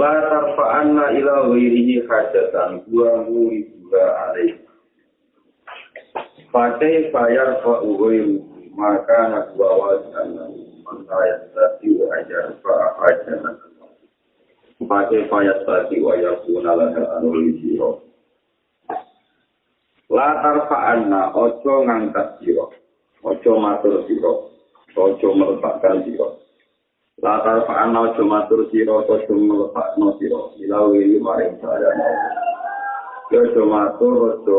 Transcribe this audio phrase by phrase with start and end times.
[0.00, 4.56] La tarfa'anna ila ghairihi hajatan wa muriduha alaih.
[6.48, 8.40] Fakai fayar fa'u ghairu
[8.72, 10.40] maka nakwa wajan
[10.88, 13.50] maka yastati wa ajar fa'ahajana.
[14.88, 18.00] Fakai fayar stati wa yakuna laha anul siro.
[20.08, 22.72] La tarfa'anna ojo ngangkat siro.
[23.20, 24.48] Ojo matur siro.
[24.96, 26.39] Ojo meletakkan siro.
[27.20, 31.92] Latar fa'an nau cuma tur siro, to cuma lepak no siro, ila wili maring saya
[31.92, 32.14] nau.
[33.28, 34.58] Yo cuma tur, to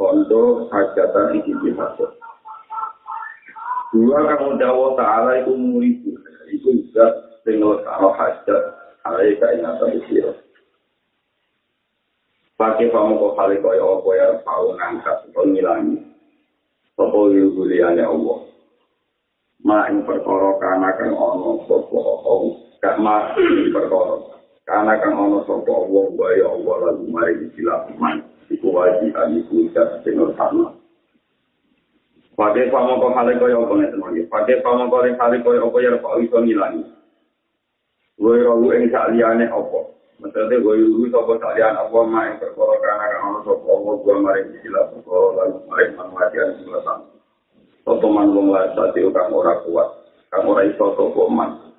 [0.00, 2.16] kondo, hajatan iki bihaso.
[3.92, 6.16] Dua kamu dawa ta'ala itu muridu,
[6.48, 7.12] itu juga
[7.44, 8.62] tinggal kalau hajat,
[9.04, 10.32] alai kainatan siro.
[12.56, 16.08] Pakai kamu kok kali apa ya, kau ngangkat, kau ngilangi.
[16.96, 18.47] Sopo yuguliane Allah.
[19.68, 22.40] Ma ing perkara kana kang ana sapa Allah
[22.80, 24.16] gak ma ing perkara
[24.64, 30.16] kana kang ana sapa Allah wae Allah lan mari dilakukan iku wajib iku sak sing
[30.16, 30.72] utama
[32.38, 34.30] Pake pamoko hale kaya apa ngeten iki.
[34.30, 36.86] Pake pamoko ring hale kaya apa ya kok iso ngilangi.
[38.22, 39.80] Woy ro ing sak liyane apa.
[40.22, 43.94] Maksudnya woy ru sapa sak liyane apa ma ing perkara kana kang ana sapa Allah
[44.06, 47.17] gua mari dilakukan lan mari manwadian dilakukan.
[47.17, 47.17] Sopo
[47.96, 49.88] man wong lasati kang ora kuat,
[50.28, 51.72] kang ora iso sopo man.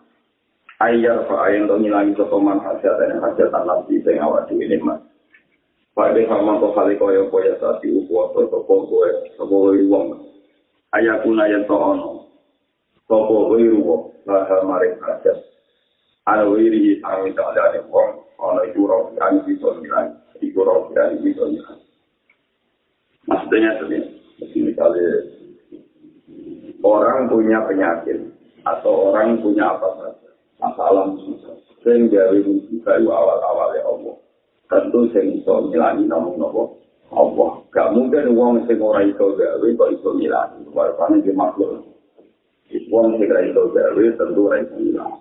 [0.81, 4.65] Ayar fa ayen to ngilangi sopo man hajat dan hajat alam di sing awak dhewe
[4.65, 4.97] nikmat.
[5.93, 10.07] Pada sama kok kali koyo koyo sati upo to sopo kowe, sopo wong.
[10.95, 12.25] Ayakuna yen to ono.
[13.05, 15.37] Sopo kowe upo, laha maring hajat.
[16.25, 21.19] Ana wiri sami ta ada wong, ana iku ro kan iso ngilangi, iku ro kan
[21.21, 21.85] iso ngilangi.
[23.29, 24.09] Maksudnya sebenarnya,
[24.57, 25.05] misalnya
[26.83, 28.31] orang punya penyakit
[28.63, 30.29] atau orang punya apa saja
[30.59, 32.35] masalah susah sehingga
[32.67, 34.15] juga awal-awal ya Allah.
[34.69, 36.77] Tentu sing iso milani namun nopo
[37.09, 37.63] Allah.
[37.73, 41.87] Gak mungkin uang sing ora iso gawe kok iso milani warpane di makhluk.
[42.91, 45.17] Uang sing ora iso gawe tentu ora iso milani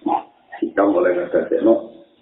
[0.00, 0.24] nah
[0.56, 1.60] kita mulai ngerti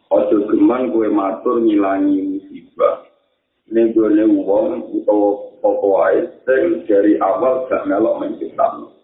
[0.09, 3.05] ojo geman kue matur ngilangi musibah.
[3.69, 8.95] Ini gue uang atau opo wae sing dari awal gak melok menciptakan.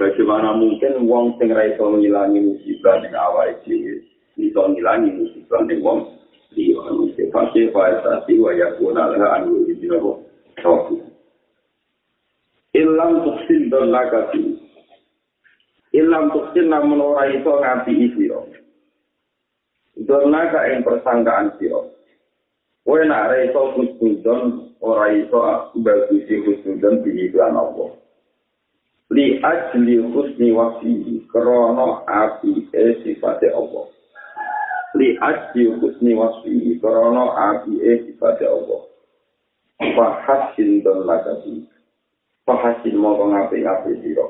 [0.00, 4.00] Bagaimana mungkin wong sing ra iso ngilangi musibah ning awake dhewe
[4.40, 6.16] iso ngilangi musibah ning wong
[6.56, 10.24] liya musibah ke faisati wa yakuna la anu dinawo
[10.56, 11.04] topi.
[12.72, 14.56] Ilam tuksin dan lagati.
[15.92, 18.48] Ilam tuksin namun ora iso nganti isiro.
[20.00, 21.60] Dorna ka ing persangkaan.
[21.60, 27.96] Kowe nak ra iso kusnudon ora iso bagusi kusnudon diiklan apa.
[29.10, 33.82] Li ajli husni wasi krana api e sifate apa.
[34.96, 38.76] Li ajli husni wasi krana api e sifate apa.
[39.80, 41.64] Fahasin don lagati.
[42.44, 44.26] Fahasin mongko ngapi-ngapi sira.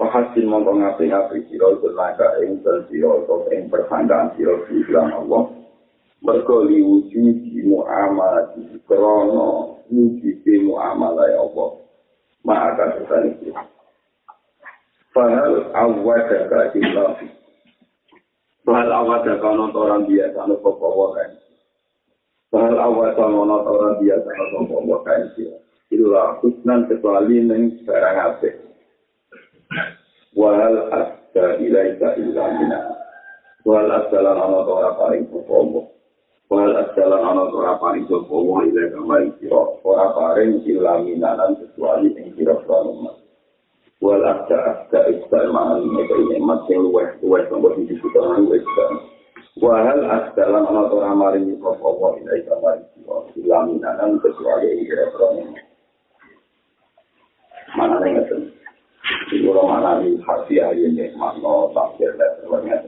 [0.00, 5.57] Fahasin mongko ngapi-ngapi sira tenaga ing sira utawa ing persangkaan sira diiklan Allah.
[6.22, 8.50] Mergo liwujudi muamalah
[8.90, 11.70] krono wujudi muamalah ya Allah
[12.42, 13.50] maka sesuatu itu
[15.18, 17.16] Fahal awadaka ilah
[18.62, 21.30] Fahal awadaka nontoran biasa no popo kan
[22.54, 25.26] Fahal awadaka nontoran biasa no popo kan
[25.88, 28.50] Itulah husnan kecuali neng barang apa
[30.36, 32.84] Wahal asda ilaika ilah minah
[33.66, 35.97] Wahal asda lan nontoran paling popo
[36.48, 39.62] Wal asalan ana ora paring sapa wa ila kamaring sira.
[39.84, 43.12] Ora paring ilaminanan kecuali ing sira sira
[44.00, 46.40] Wal asa asa istaman nek ini.
[46.40, 48.92] Masih luweh luweh sambo di kan luweh kan.
[49.60, 53.16] Wal asalan ana ora maring sapa wa ila kamaring sira.
[53.36, 55.28] Ilaminanan kecuali ing sira sira
[57.76, 58.40] Mana ning ngeten.
[59.36, 62.87] Iku ora mana di hati ayen nek makno takdir lan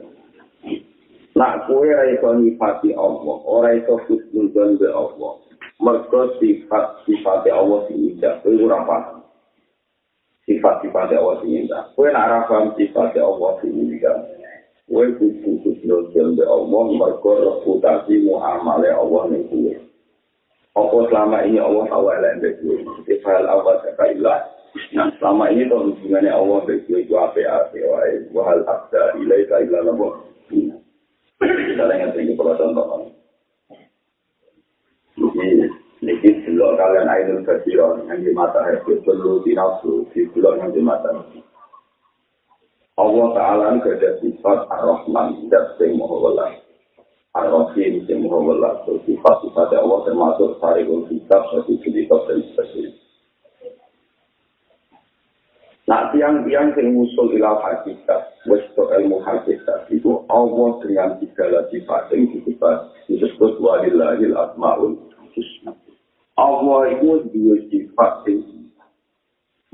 [1.38, 5.38] Nak kue ora iso nyifati Allah, ora iso husnudon be Allah.
[5.80, 9.22] Mergo sifat sifat Allah sing indah, kue ora paham.
[10.42, 11.94] Sifat sifat Allah sing indah.
[11.94, 14.18] Kue nak ora paham sifat Allah sing indah.
[14.90, 19.74] Kudu kudu jende Allah mergo reputasi muamalah Allah ning kowe.
[20.74, 22.74] Apa selama ini Allah tahu elek mbek kowe?
[23.06, 24.50] Sifal awal sekailah.
[24.90, 28.14] Nah, selama ini tuh hubungannya Allah kowe itu apa-apa wae.
[28.34, 30.26] Wahal abda ilaika illa nabo.
[31.50, 32.86] Misalnya yang tinggi kalau contoh
[35.20, 35.68] Ini,
[36.00, 40.80] ini dulu kalian ainul kasiron yang di mata itu perlu dinafsu di dulu yang di
[40.80, 41.12] mata
[43.00, 46.52] Allah Ta'ala ini ada sifat Ar-Rahman dan sing Muhawalah.
[47.32, 48.84] Ar-Rahim sing Muhawalah.
[48.84, 52.99] So, sifat-sifat Allah termasuk Sarikul Kitab, satu kitab dan sebagainya.
[55.90, 62.30] Nah, tiang-tiang yang musul ilah hakikat, wasto ilmu hakikat, itu Allah dengan segala sifat yang
[62.30, 62.78] disebut,
[63.10, 64.94] disebut walillahil asma'ul
[65.34, 65.74] husna.
[66.38, 68.38] Allah itu dua sifat yang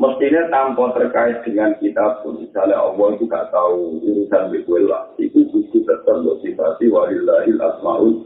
[0.00, 4.56] Mestinya tanpa terkait dengan kita pun, misalnya Allah itu gak tahu urusan
[4.88, 8.24] lah, itu buku tetap motivasi walillahil asma'ul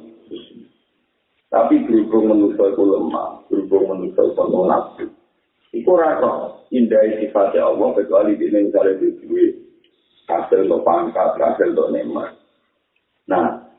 [1.51, 5.07] Tapi berhubung manusia itu lemah, berhubung manusia itu nafsu.
[5.71, 9.55] Itu rasa indah sifatnya Allah, kecuali di misalnya di duit,
[10.27, 12.35] hasil untuk pangkat, hasil untuk nemat.
[13.31, 13.71] Nah,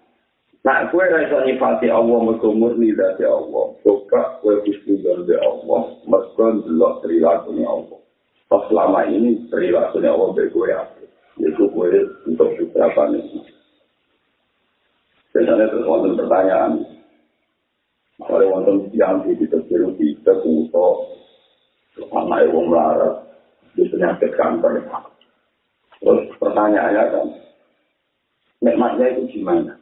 [0.62, 3.74] Nah, kue rasa nyifati Allah mergo murni dari Allah.
[3.82, 5.98] Suka kue kusti dari Allah.
[6.06, 7.98] Mergo delok perilakunya Allah.
[8.46, 11.02] Pas selama ini perilakunya Allah dari kue apa?
[11.42, 11.90] Itu kue
[12.30, 13.42] untuk beberapa nih.
[15.34, 16.72] Biasanya terus wonten pertanyaan.
[18.22, 19.50] Kalau wonten yang di di
[20.22, 20.88] terkuto,
[22.10, 23.22] sama ibu melarat,
[23.78, 24.82] di penyakit kanker.
[26.02, 27.28] Terus pertanyaannya kan,
[28.66, 29.78] nikmatnya itu gimana?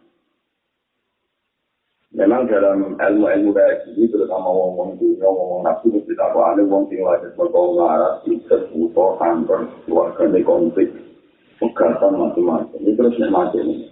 [2.10, 7.00] Memang dalam ilmu-ilmu kayak gini, terutama wong-wong dunia, wong-wong nafsu, mesti tak ada wong sing
[7.06, 10.90] wajib berkau ngaras, ikut, buto, kantor, keluarga, di konflik,
[11.62, 12.82] pegatan, macam-macam.
[12.82, 13.88] Ini terus macam ini.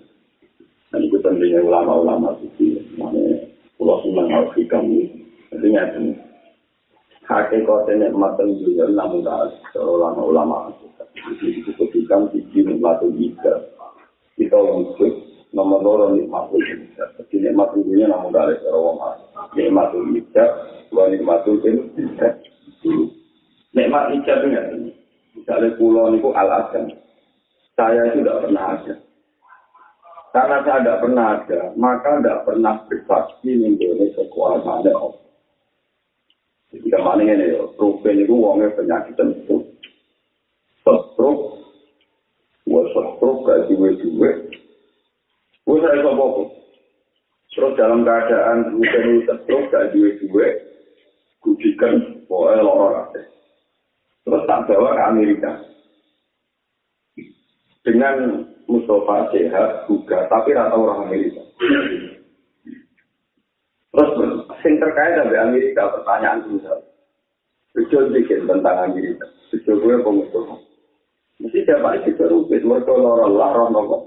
[0.91, 3.47] Dan itu pentingnya ulama-ulama suci, namanya
[3.77, 5.24] pulau senang harus hikam ini.
[5.53, 5.68] Jadi
[7.27, 7.63] ini.
[7.68, 10.71] Hakikatnya nikmatan dunia, namun tak ada ulama-ulama.
[11.12, 13.68] Jadi itu hikam, sisi nikmatan juga.
[14.38, 15.12] Kita untuk
[15.51, 17.09] nomor loro nikmatul hijab.
[17.19, 18.97] Jadi nikmatul dunia namun gak ada cara wong
[19.57, 20.50] Nikmatul hijab,
[20.94, 22.33] dua nikmatul hijab.
[23.75, 24.91] Nikmat hijab itu ini.
[25.38, 26.85] Misalnya pulau itu al -Azam.
[27.77, 28.94] Saya itu tidak pernah ada.
[30.33, 35.26] Karena saya tidak pernah ada, maka tidak pernah bersaksi mengenai kekuasaan Allah.
[36.77, 39.65] Jadi kemana ini ya, Ruben itu uangnya penyakit tentu.
[40.85, 41.74] Stroke,
[42.69, 44.38] gue stroke, gak duit-duit,
[45.68, 46.25] Gue saya iso apa
[47.57, 50.47] Terus dalam keadaan hujan itu terus gak duwe-duwe,
[51.41, 53.09] kujikan pokoknya lorong
[54.21, 55.51] Terus tak bawa ke Amerika.
[57.81, 61.41] Dengan Mustafa sehat juga, tapi rata orang Amerika.
[63.89, 64.37] Terus
[64.68, 66.84] sing terkait dengan Amerika, pertanyaan misal.
[67.72, 69.24] Bejo bikin tentang Amerika.
[69.48, 70.56] Bejo gue pengusaha.
[71.40, 74.04] Mesti siapa itu terubit, mereka lorong roh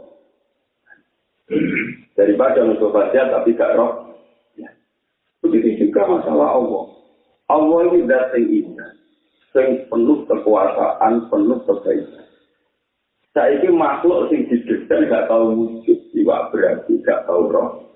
[2.12, 4.12] daripada untuk baca tapi gak roh.
[4.60, 4.68] Ya.
[5.40, 6.84] Begitu juga masalah Allah.
[7.48, 8.92] Allah ini datang indah,
[9.56, 12.26] yang penuh kekuasaan, penuh kebaikan.
[13.30, 17.90] Saya ini makhluk yang didesain gak tahu wujud, jiwa berarti gak tahu roh.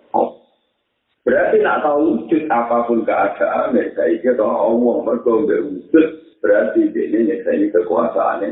[1.25, 6.07] Berarti nak tahu wujud apapun keadaan, saya ini tahu Allah mereka wujud,
[6.45, 8.51] berarti ini saya ini kekuasaannya.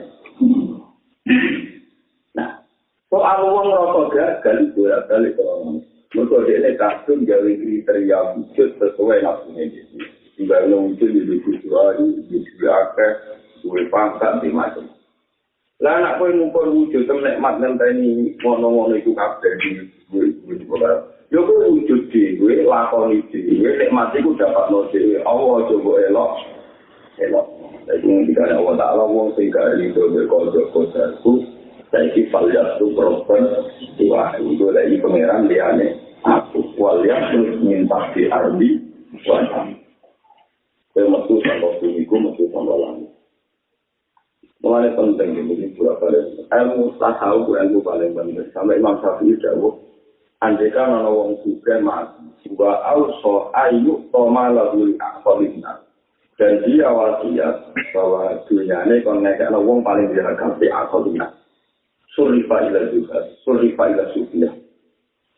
[3.13, 5.85] Soal uang rokok gagal itu ya kali kalau
[6.17, 9.21] mereka dia kasih gawe kriteria wujud sesuai
[9.53, 10.01] gitu.
[10.41, 13.13] Tinggal yang wujud di visual, di akeh,
[13.61, 14.89] gue pangkat di macam.
[15.85, 19.71] Lah anak kowe ngumpul wujud temen mat ngenteni ngono-ngono iku kabeh di
[20.09, 20.25] gue
[21.33, 25.17] Yo kowe wujud gue lakoni di gue nek mati ku dapat no dhewe.
[25.25, 26.33] Allah coba elok.
[27.17, 27.47] Elok.
[27.89, 31.53] Jadi ngendikane Allah Ta'ala wong sing gak iso berkodok-kodok
[31.93, 33.45] saiki falya tu propen
[34.01, 38.81] dua itu lagi pangeran liane aku walya terus minta di ardi
[39.29, 39.69] wajah
[40.97, 43.13] saya metu sama sumiku metu sama langit
[44.63, 49.82] Mulai penting ini pura kali ilmu tahu ilmu paling penting sampai Imam Syafi'i jauh
[50.43, 55.79] andeka nono wong suka mati wa auso ayu toma lagu akholina
[56.35, 61.31] dan dia wasiat bahwa dunia ini kalau ngekek wong paling diragam di akholina
[62.13, 64.51] surifa ila juga, surifa ila sufiya.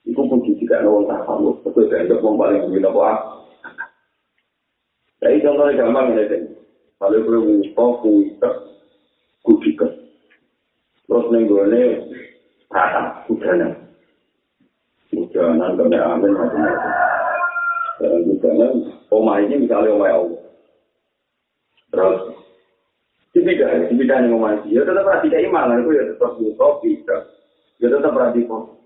[0.04, 3.10] Iku kudu jika ada orang tak kamu, tapi tidak ada paling gila apa.
[5.24, 6.42] Jadi contohnya gampang ini kan.
[7.00, 8.50] Kalau gue ngumpul, kuita,
[9.40, 9.92] kudikan.
[11.08, 11.82] Terus nenggone
[12.68, 13.24] rata.
[13.28, 13.83] hujanan.
[15.34, 16.94] Hujanan kena amin macam-macam.
[17.98, 18.70] Dan hujanan,
[19.10, 20.42] omah ini misalnya omah Allah.
[21.90, 22.18] Terus,
[23.34, 24.78] dipindah, dipindah nih omah ini.
[24.78, 27.02] Ya tetap berarti tidak iman, itu ya tetap utopi.
[27.82, 28.78] Ya tetap berarti kok.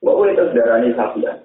[0.00, 1.44] Kok boleh terus darah ini sapi ya?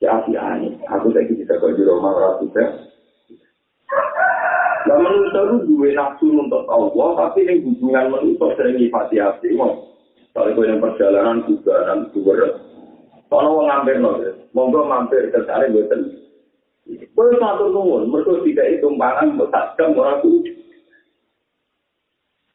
[0.00, 2.64] Ya api ani, aku lagi bisa kau di rumah rapi ya.
[4.88, 9.52] Nah manusia itu dua nafsu untuk Allah, tapi yang hubungan manusia sering nyifati hati.
[10.36, 12.60] Kalau kau yang perjalanan juga dan juga
[13.26, 14.16] Kalau mau ngambil nol,
[14.52, 16.12] monggo mampir ke sana buatan.
[17.16, 20.52] Kau satu nuwun, mereka tidak itu tumpangan, bertakam orang itu.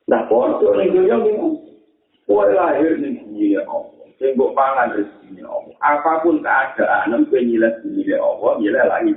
[0.07, 1.59] Nah, kalau ini dunia gimana?
[2.23, 5.75] Kau lahir di dunia Allah, sehingga pangan rezekinya Allah.
[5.83, 9.11] Apapun keadaan, kau nyilas dunia Allah, nyilas lagi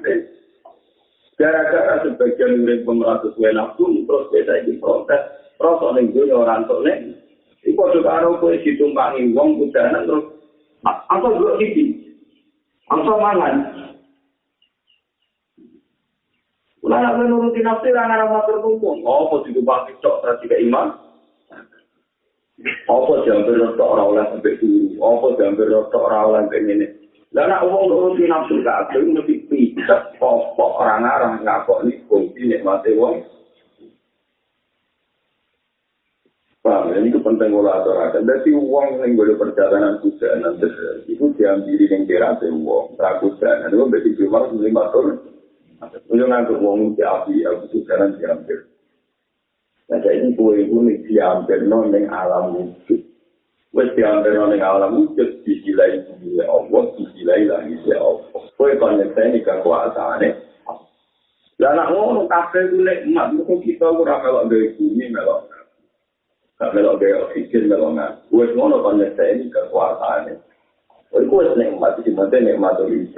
[1.38, 5.22] Gara-gara sebagian murid pemerintah sesuai nafsu, terus beda di protes,
[5.58, 7.23] terus orang itu orang nih.
[7.64, 10.24] Iku juga karo kue ditumpangi wong kudanan terus,
[10.84, 11.96] apa dua sisi,
[12.92, 13.54] apa mangan.
[16.84, 19.00] Ulah nak menuruti arah matur tumpung.
[19.08, 20.92] Oh, apa ditumpangi cok tidak iman?
[22.86, 25.00] Apa jambil rotok oleh sampai dulu?
[25.00, 26.86] Apa jambil rotok oleh sampai ini?
[27.34, 32.94] Lah nak wong nuruti nafsu kabeh mesti pitet pokok orang arang ngapok ni fungsi nikmate
[32.94, 33.26] wong.
[36.64, 38.24] Paham, ini itu penting kalau aturakan.
[38.24, 40.56] Jadi uang yang boleh perjalanan kudanan
[41.04, 42.96] itu diambil yang kira uang.
[42.96, 45.16] Takut kudanan itu berarti cuma lima tahun.
[46.08, 48.64] Itu ngangkut uang di api, aku kudanan diambil.
[49.92, 53.04] Nah, jadi kue itu diambil non alam wujud.
[53.74, 58.22] wis diambil ning alam wujud disilai dunia Allah disilai lagi si Allah
[58.54, 60.30] kowe kon nyekseni kekuasaane
[61.58, 61.90] lah nak
[62.30, 65.50] kabeh ku nek mak mung kita ora melok gawe bumi melok
[66.72, 70.38] melok gawe oksigen melok nang wis ngono kon nyekseni kekuasaane
[71.12, 73.12] kowe ku wis nek mak iki mate nek mak to iki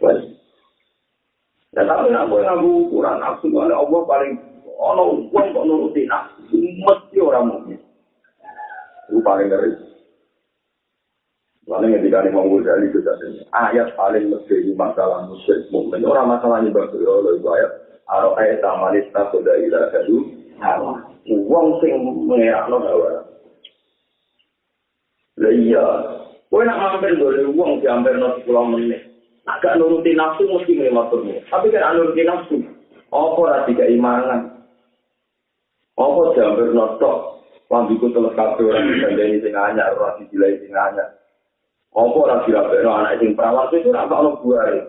[0.00, 0.38] wis
[1.68, 4.40] Nah, tapi nak boleh ngaku ukuran nafsu, Allah paling,
[4.80, 7.78] ono uang kok nuruti nafsu, mesti orang mungkin.
[9.12, 9.76] Itu paling ngeri.
[11.68, 13.04] Lalu ketika ini mau dari itu
[13.52, 17.72] ayat paling lebih masalah musyrik mukmin orang masalahnya berbeda loh itu ayat
[18.08, 20.32] Aro ayat tamanis tak sudah ilah kadu
[21.28, 22.96] Uang sing mengerak lo gak
[25.38, 25.86] Lah iya,
[26.50, 29.06] gue nak mampir boleh uang diambil nasi pulau menit.
[29.46, 31.46] Agak nuruti nafsu mesti ngelimaturnya.
[31.46, 32.58] Tapi kan nuruti nafsu.
[33.14, 34.66] Apa rasi keimanan?
[35.94, 37.18] Apa diambil notok?
[37.70, 41.14] Lambiku telah kabeh bisa jadi sing anyar, rasi dilai sing anyar.
[41.94, 44.80] Apa ora dirabekno anak sing perawan itu ora ono buare.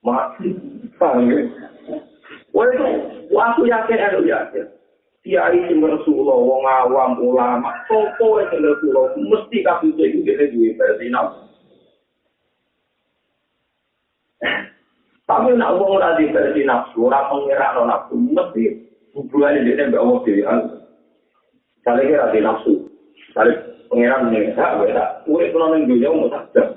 [0.00, 0.48] Mati.
[0.96, 1.44] Paham ya?
[2.54, 2.70] Wah,
[3.50, 4.64] aku yakin aku yakin.
[5.24, 11.08] Kiai sing Rasulullah, wong awam, ulama, sopo sing Rasulullah mesti kabeh iki dhewe duwe versi
[15.24, 18.64] Tapi nak wong ora di versi nafsu, ora pengirakno nafsu, mesti
[19.16, 20.42] hubungannya dia dengan Allah diri.
[21.80, 22.72] Saling kira di nafsu.
[23.32, 23.56] Saling
[23.88, 25.24] pengiran nih, hak beda.
[25.24, 26.68] Urip kalau neng dunia mau sajam.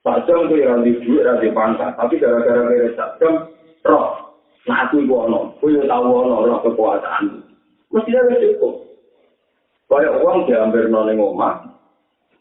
[0.00, 1.92] Sajam tuh yang di duit, yang di pantat.
[2.00, 3.52] Tapi gara-gara beda sajam,
[3.84, 4.21] roh.
[4.62, 7.42] Aku ono, aku yang tahu ono, roh kekuasaan.
[7.90, 8.74] Mesti ada cukup.
[9.90, 11.66] Kayak uang diambil neng omah,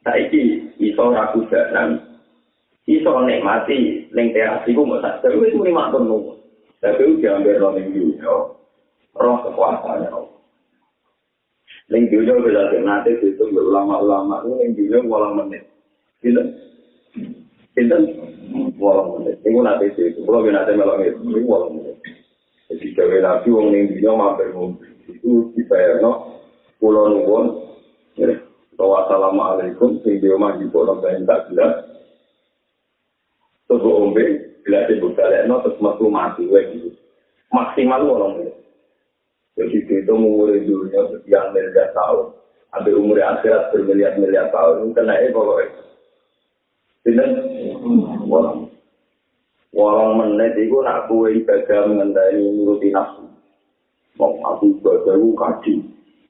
[0.06, 2.00] saiki iso ragu jalan,
[2.88, 5.42] iso nikmati neng teras iku mau sajam.
[5.44, 6.40] Itu lima tahun
[6.80, 8.56] Tapi itu diambil neng dunia,
[9.18, 10.32] roh kekuasaannya.
[11.92, 15.68] Ning dunia beda nate itu ulama-ulama ning dunia walang menit.
[16.24, 16.40] Gitu.
[17.76, 17.98] Itu
[18.80, 19.44] walang menit.
[19.44, 20.24] Ini nate itu.
[20.24, 21.98] Kalau nate melok itu, ini menit.
[22.92, 24.84] Jadi jawa nabi wong ning dunia mampir ngombe.
[25.08, 26.44] Itu dibayar no.
[26.76, 27.72] Pulau nubon.
[28.76, 30.04] Wassalamualaikum.
[30.04, 31.88] Sing dia mah di pulau bayan tak jelas.
[33.72, 34.24] Tunggu ombe.
[34.68, 35.64] Bila disebut kalian no.
[35.64, 36.44] Terus mati mati.
[37.56, 38.56] Maksimal walang menit.
[39.56, 42.36] Jadi itu umur dunia sekian miliar tahun.
[42.72, 44.96] Ambil umur akhirat bermiliar-miliar tahun.
[44.96, 45.80] Kena pokoknya.
[47.08, 47.30] Tidak.
[48.28, 48.71] Walang.
[49.72, 53.24] Walang menit itu nak kue ibadah mengendai nuruti nafsu.
[54.20, 55.74] Mau aku ibadah itu kaji.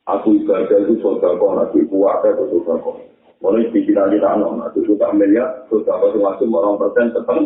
[0.05, 1.57] Aku ibadah itu sodako.
[1.57, 3.01] Aku puasa itu sodako.
[3.41, 4.69] Mulai pikiran kita anak.
[4.69, 5.65] Aku suka miliar.
[5.73, 7.41] Sodako itu masuk orang persen tetap.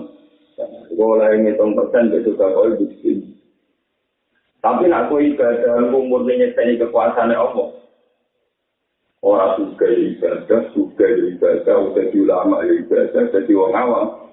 [1.00, 2.12] Boleh ngitung persen.
[2.12, 3.12] Sodako itu di
[4.60, 7.70] Tapi nak kau ibadah umur ini nyekeni kekuasaan Allah.
[9.22, 14.25] Orang suka ibadah, suka ibadah, udah ulama ibadah, jadi orang awam.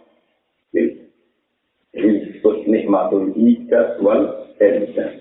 [2.73, 5.21] Nikmatul ikat wal edah.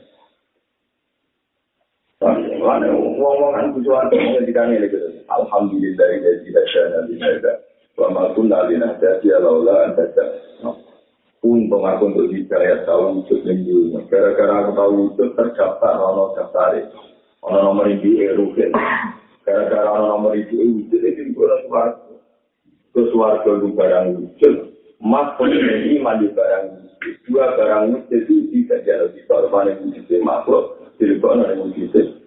[2.62, 4.96] Mana wong-wong kan butuhan ngomong di kami lagi.
[5.28, 7.58] Alhamdulillah dari tidak syana tidak.
[8.00, 10.08] Wa ma kunna lina jadi laula anta
[11.42, 13.98] Untung aku untuk dikaya tahu wujud yang dulu.
[14.14, 16.78] Gara-gara tahu wujud terdaftar ono daftar
[17.42, 18.70] ono nomor ini erugen.
[19.42, 21.36] Gara-gara nomor wujud itu
[22.94, 24.56] itu barang wujud.
[25.02, 26.66] Mas ini mandi barang.
[27.26, 30.78] Dua barang wujud itu tidak jauh di korban yang wujud makhluk.
[31.02, 32.22] Jadi kok ada wujud.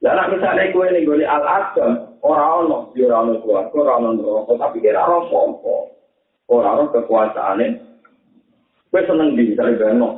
[0.00, 5.56] Dan misalnya gue ini gue al-asam, orang-orang, orang-orang suarga, orang-orang rokok, tapi kira orang
[6.46, 7.66] Orang-orang kekuasaannya,
[8.86, 10.10] Kowe seneng di misalnya beno.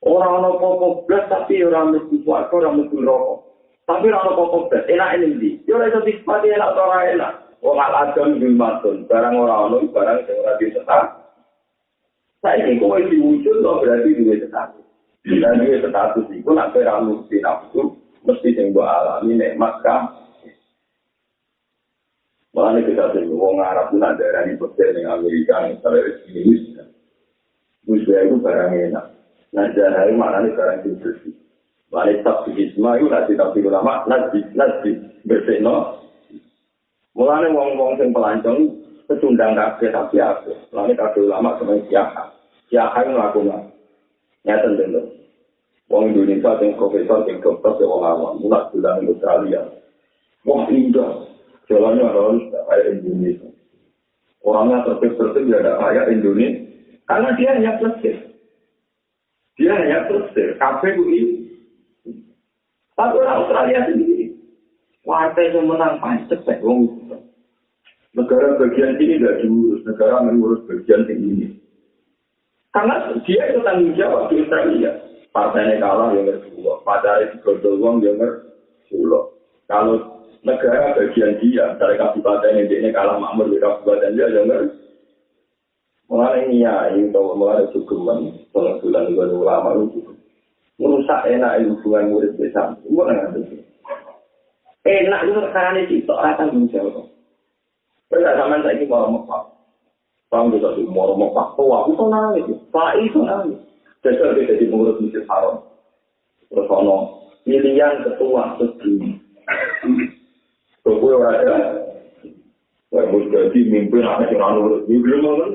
[0.00, 3.38] Orang ono popo blas tapi orang mesti kuat, orang mesti rokok.
[3.84, 5.50] Tapi orang ono popo blas, enak ini di.
[5.68, 7.34] Yo ora iso dispati enak ora enak.
[7.60, 11.04] Wong al adon bil matun, barang ora ono barang sing ora disetak.
[12.40, 14.86] Saiki kowe diwujud lo berarti duwe status.
[15.28, 17.92] Dan duwe status iku nak ora mesti nafsu,
[18.24, 20.08] mesti sing mbok alami nikmat kan.
[22.56, 26.74] Mulane kita sing wong Arab pun ada yang petir ning Amerika, misalnya ini
[27.88, 29.06] Musbah itu barang enak.
[29.50, 31.34] Nah, jahai maknanya barang yang bersih.
[31.90, 34.94] Lalu tak isma itu nanti tapi ulama nanti nanti
[35.26, 35.98] bersih no.
[37.20, 40.56] Mulane wong-wong sing pelancong kecundang kabeh tapi apa?
[40.72, 42.32] Lalu kabeh ulama semuanya siapa?
[42.72, 43.62] Siapa yang melakukan?
[44.48, 45.02] Nyata tentu.
[45.92, 49.62] Wong Indonesia yang profesor yang dokter yang wong awam mulai bulan Australia.
[50.48, 51.28] Wah indah.
[51.68, 53.52] Jalannya harus kayak Indonesia.
[54.40, 56.64] Orangnya tertib-tertib ya ada kayak Indonesia.
[57.04, 58.16] Karena dia hanya plesir.
[59.60, 60.56] Dia hanya plesir.
[60.56, 61.20] Kafe ini.
[62.96, 64.29] Tapi orang Australia sendiri.
[65.10, 66.62] Partai yang menang paling cepat.
[68.14, 69.82] Negara bagian ini tidak diurus.
[69.82, 71.50] Negara mengurus bagian ini.
[72.70, 74.94] Karena dia itu tanggung jawab di Australia.
[75.34, 76.78] Partainya kalah yang kedua.
[76.86, 78.22] Padahal itu godol uang yang
[78.86, 79.34] kedua.
[79.66, 84.78] Kalau negara bagian dia, dari kabupaten ini kalah makmur di kabupaten dia, yang kedua.
[86.06, 88.18] Mengenai niat itu, mengenai sukuman,
[88.54, 90.14] bulan bulan ulama itu,
[90.78, 92.74] merusak enak hubungan murid desa.
[92.86, 93.69] Nggak ada.
[94.80, 96.48] Enak itu karena itu itu rata.
[98.10, 99.42] Tidak sama saya ini mau mepak.
[100.32, 101.54] Bang juga sih mau mepak.
[101.54, 102.48] Aku tuh nangis.
[102.72, 103.60] Pak itu nangis.
[104.00, 105.60] Jadi kita jadi pengurus masjid haram.
[106.48, 106.96] Terus ono
[107.44, 109.20] pilihan ketua segini.
[110.80, 111.56] Kau orang ada.
[112.90, 114.88] Saya mau jadi mimpin anak yang nurut.
[114.88, 115.46] Ini belum mau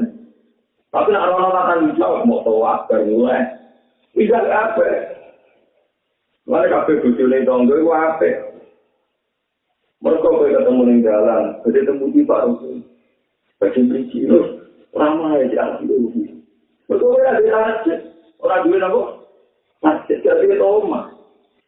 [0.96, 3.44] Tapi nak orang orang akan dijawab mau tahu bermulai.
[4.16, 4.88] Bisa apa?
[6.48, 8.45] Mana kafe butuh nih dong gue apa?
[10.06, 12.78] Mereka gue ketemu nih jalan, jadi temu di baru sih.
[13.58, 14.62] Bagi beli lu,
[14.94, 16.14] ramai di atas itu.
[16.86, 18.00] Mereka gue ada masjid,
[18.38, 19.02] orang duit apa?
[19.82, 21.10] Masjid jadi itu rumah.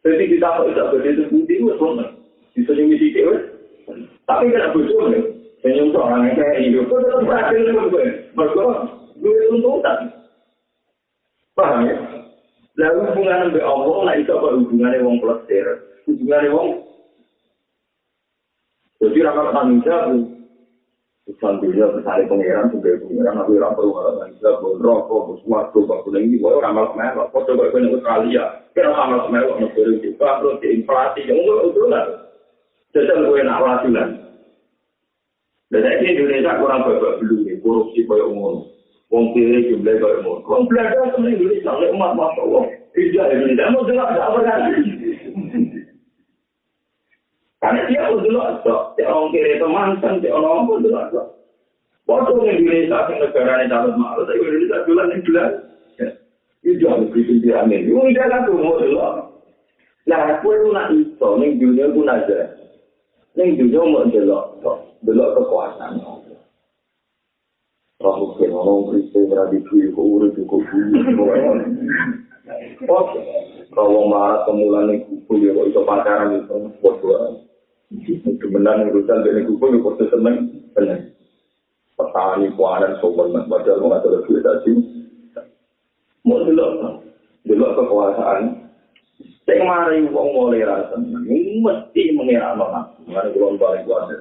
[0.06, 2.06] Jadi kita kok tidak berdiri temu di lu, semua.
[2.54, 3.08] Bisa nih di
[4.22, 5.22] Tapi aku cuma nih,
[5.66, 8.04] senyum orang yang kayak hidup, kok tetap berakhir gue.
[8.38, 8.64] Mereka
[9.18, 9.98] duwe tuntutan.
[11.58, 11.96] Paham ya?
[12.78, 15.66] Lalu hubungan dengan Allah, nah itu apa hubungannya wong plesir?
[16.06, 16.68] Hubungannya wong
[18.98, 20.18] jadi rakyat tanggung jawab.
[21.28, 24.82] Urusan dunia besar pengiran sebagai pengiran, tapi orang perlu ada tanggung jawab.
[24.82, 27.30] Rokok, sesuatu, bakul ini, boleh orang malas melok.
[27.30, 31.82] Foto kayak ini Australia, kira orang malas melok, negara juga, terus diinflasi, yang enggak itu
[31.86, 32.06] lah.
[32.88, 34.08] Jadi gue nak latihan.
[35.68, 38.64] Dan ini Indonesia kurang babak belum, korupsi kayak umum.
[39.08, 40.40] wong kiri jumlah kaya mau.
[40.44, 42.64] Wong belajar sama Indonesia, oleh umat masya Allah.
[42.92, 44.60] Tidak Indonesia, mau jelas apa kan?
[47.58, 48.62] Karena dia mau jelas,
[48.94, 51.10] si orang kiri itu mantan, si orang apa jelas.
[52.06, 55.50] Waktu Indonesia, si negara ini dapat malu, tapi Indonesia jualan yang jelas.
[56.62, 57.82] Itu jangan berpikir aneh.
[57.82, 59.14] Itu tidak kan tuh mau jelas.
[60.06, 62.38] Nah, aku itu nak itu, ini dunia pun aja.
[63.34, 64.46] Ini dunia mau jelas,
[65.02, 65.98] jelas kekuasaan.
[67.98, 70.46] Rahu kena orang Kristen berada di kau urut di
[72.86, 73.20] Oke,
[73.74, 77.02] kalau marah kemulan ya kok itu pacaran itu buat
[77.88, 80.36] Itu benar urusan dari kuku ya kok seneng
[80.76, 81.00] seneng.
[81.96, 84.70] Petani kuanan sopan mas baca mau tahu duit tadi.
[86.22, 87.00] Mau dulu,
[87.48, 88.68] dulu kekuasaan.
[89.48, 92.92] Sing mari wong mulai rasa mesti mengira nolak.
[93.08, 94.12] Mana belum paling kuat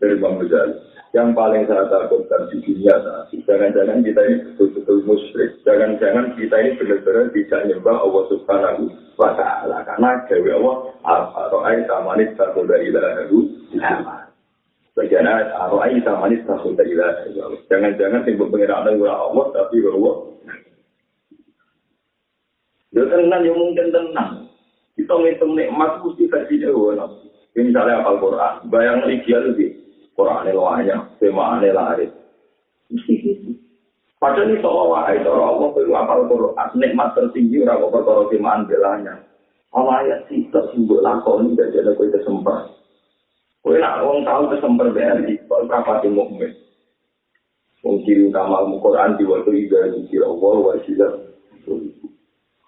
[0.00, 0.72] dari Bang Rizal.
[1.14, 2.94] Yang paling saya takutkan di dunia
[3.30, 3.38] ini.
[3.46, 5.50] Jangan-jangan kita ini betul-betul musyrik.
[5.62, 8.82] Jangan-jangan kita ini benar-benar tidak nyembah Allah Subhanahu
[9.14, 9.76] wa Ta'ala.
[9.86, 13.38] Karena Dewi Allah, Ar-Ra'ai Tamanis Takul Dari Ilahu
[13.78, 14.26] Ilhamah.
[14.98, 16.92] Bagaimana Ar-Ra'ai Tamanis Takul Dari
[17.70, 20.16] Jangan-jangan yang berpengirahan dengan Allah, tapi Allah.
[22.96, 24.30] Ya tenang, ya mungkin tenang.
[24.96, 26.56] Kita ngitung nikmat mesti versi.
[26.56, 29.85] Ini misalnya apal Quran, bayang ideal lebih.
[30.16, 32.12] Quran ini tema ini laris.
[32.88, 33.50] Mesti gitu.
[34.16, 39.14] Padahal ini soal wahai, soal Allah, itu apal Quran, nikmat tertinggi, orang perkara temaan belanya.
[39.76, 42.72] Allah ayat sih, tersimbuk lakon, dan jadi kue kesempat.
[43.60, 46.48] Kue nak orang tahu kesempat BRI, kalau kapal di mukmin.
[47.84, 49.76] Mungkin utama Al-Quran di waktu itu,
[50.08, 51.12] di Allah, wasilah.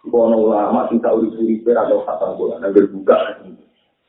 [0.09, 3.45] Kono ulama sing tahu dicuri per atau khatam bola, nah berbuka.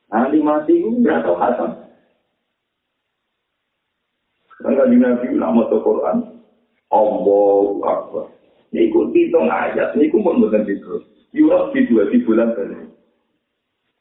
[0.07, 1.88] Nanti mati itu nggak tahu khatam.
[4.59, 6.17] Karena di Nabi ulama tuh Quran,
[6.91, 8.27] Allahu Akbar.
[8.69, 11.01] Ini ikut hitung ayat, ini ikut bukan itu.
[11.31, 12.75] Yurab di dua di bulan tadi.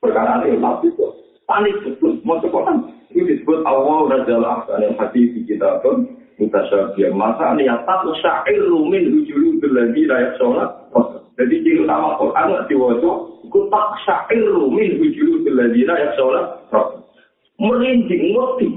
[0.02, 1.08] Perkara ini Nabi itu
[1.48, 2.90] panik betul, mau Quran.
[3.08, 6.04] Itu disebut Allah Rasulullah yang hati di kita pun
[6.36, 7.10] mutasyabiyah.
[7.16, 10.70] Masa niatat syair rumin hujulu berlagi rakyat sholat.
[11.38, 13.16] Jadi ciri utama Quran nggak diwajib,
[13.46, 16.46] ku tak syair min wujud beladina yang sholat.
[17.58, 18.68] Merinding ngerti.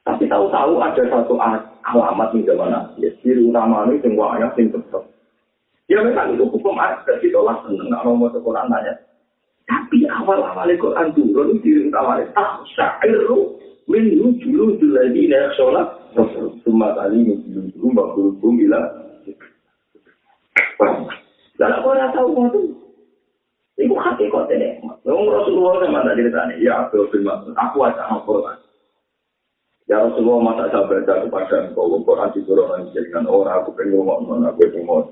[0.00, 1.36] Tapi tahu-tahu ada satu
[1.84, 5.04] alamat di zaman ya ciri utama ini semua ayat yang tetap.
[5.90, 8.94] Ya memang itu hukum ada, kita lah seneng nggak mau Quran nanya.
[9.68, 13.28] Tapi awal-awal Quran turun ciri utama tak syair
[13.90, 15.88] min wujud beladina yang sholat.
[16.64, 18.80] Semua kali wujud beladina bila
[21.60, 22.28] Lalu aku ora tahu
[24.32, 24.80] kok tene.
[25.04, 28.56] Wong Rasulullah sama tak ceritane, ya Abdul bin Mas'ud, aku aja Al-Qur'an.
[29.90, 34.62] Ya Rasulullah masa saya baca kepada engkau, Quran diturunkan jadikan orang, aku pengen ngomong, aku
[34.70, 35.10] pengen ngomong.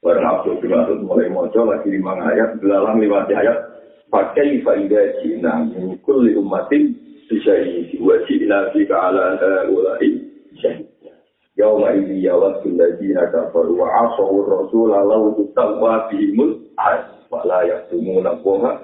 [0.00, 3.60] Barang bin Mas'ud mulai mojo lagi lima ayat, belalang lima ayat,
[4.08, 6.96] pakai faidah Cina, mengikul li umatin,
[7.28, 9.36] syahid, wa Cina fika ala
[9.68, 10.32] ulai,
[11.60, 18.40] yauma idzi yawaddu alladziina kafaru wa 'asaw ar-rasula law tutawwa bihimul ayat wa la yahtumuna
[18.40, 18.80] qoha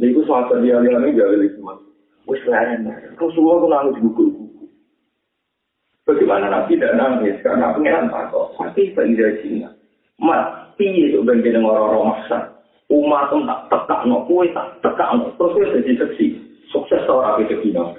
[0.00, 1.89] niku suatu dia liyane gawe lima
[2.28, 4.26] wis leren Rasulullah ku nangis buku
[6.10, 7.38] Bagaimana Nabi tidak nangis?
[7.44, 9.70] Karena pengiran takut tapi pada Cina
[10.20, 12.38] mat piye itu dengan orang-orang maksa
[12.90, 16.26] umat itu tak tekak no kue tak tekak no terus kue jadi seksi.
[16.74, 17.94] Sukses orang itu Cina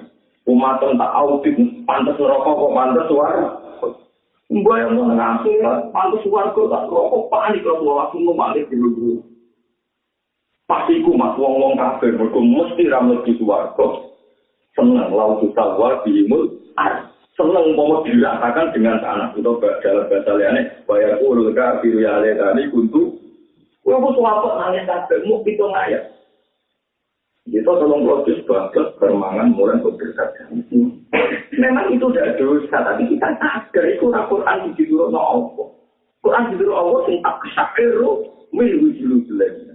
[0.49, 1.55] umat tak audit
[1.87, 3.47] pantas ngerokok kok pantas suara
[4.51, 5.55] Mbak yang mau ngasih
[5.95, 9.23] pantas suara kok tak rokok panik kalau suara aku ngebalik dulu
[10.71, 13.75] pasti ku mas wong wong kafe mereka mesti ramet di suara
[14.79, 16.47] seneng laut kita war dimul
[17.35, 23.19] seneng mau dirasakan dengan tanah itu dalam bahasa lainnya bayar ulu kafir ya tadi untuk
[23.81, 26.13] Kue pun suapot nangis kabeh, mau pitung ayat.
[27.49, 30.37] Kita tolong proses bagus permangan mulai berdekat.
[31.57, 35.67] Memang itu tidak dosa, tapi kita sadar itu Quran di dulu Allah.
[36.21, 39.65] Quran di dulu Allah sing tak kesakiru milu jilu lagi.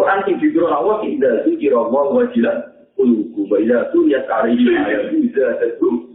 [0.00, 2.56] Quran di dulu Allah tidak itu kira Allah wajilah
[2.96, 6.08] uluku baila tu ya kari ayat bisa itu.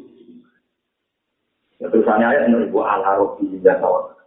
[1.77, 4.17] Terusannya ayat menurut ala robi ya tawakal.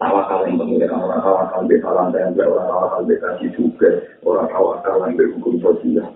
[0.00, 3.90] tawakal yang pemilik orang tawakal di salam dan orang tawakal di kasih juga
[4.24, 6.08] orang tawakal yang berhukum sosial.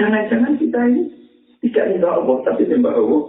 [0.00, 1.12] Jangan-jangan kita ini
[1.60, 3.22] tidak nyembah Allah tapi nyembah Allah.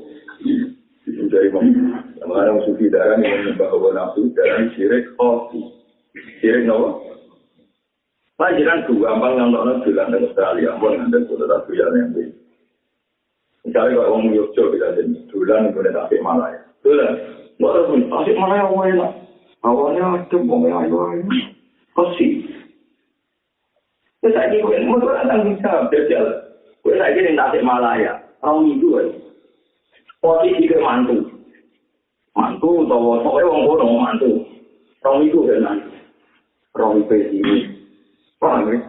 [1.03, 1.67] Sudah imam.
[2.15, 5.19] Sekarang sufi darah yang nyembah Allah nafsu darah syirik
[6.19, 6.39] kopi.
[6.43, 6.99] Syirik nawa.
[8.39, 12.31] Pajiran tuh gampang yang nonton bilang dari Australia, pun ada saudara yang yang lain.
[13.67, 16.61] Misalnya kalau orang Yogyakarta bisa jadi bulan boleh tak malah ya.
[16.79, 17.11] Bulan
[17.59, 19.11] Walaupun asik mana yang enak.
[19.67, 21.27] Awalnya ada bong yang ayu-ayu.
[21.91, 22.47] Kasih.
[24.23, 25.91] Terus saya gue, mau gue tanggung jawab.
[25.91, 26.55] Jajal.
[26.79, 28.23] Gue saya ini nasib malaya.
[28.39, 29.07] Orang itu kan.
[30.23, 31.27] Posisi ke mantu.
[32.31, 34.31] Mantu, atau pokoknya orang bodoh mantu.
[35.03, 35.98] Orang itu kan mantu.
[36.79, 37.55] Itu ini.
[38.39, 38.79] Paham ya?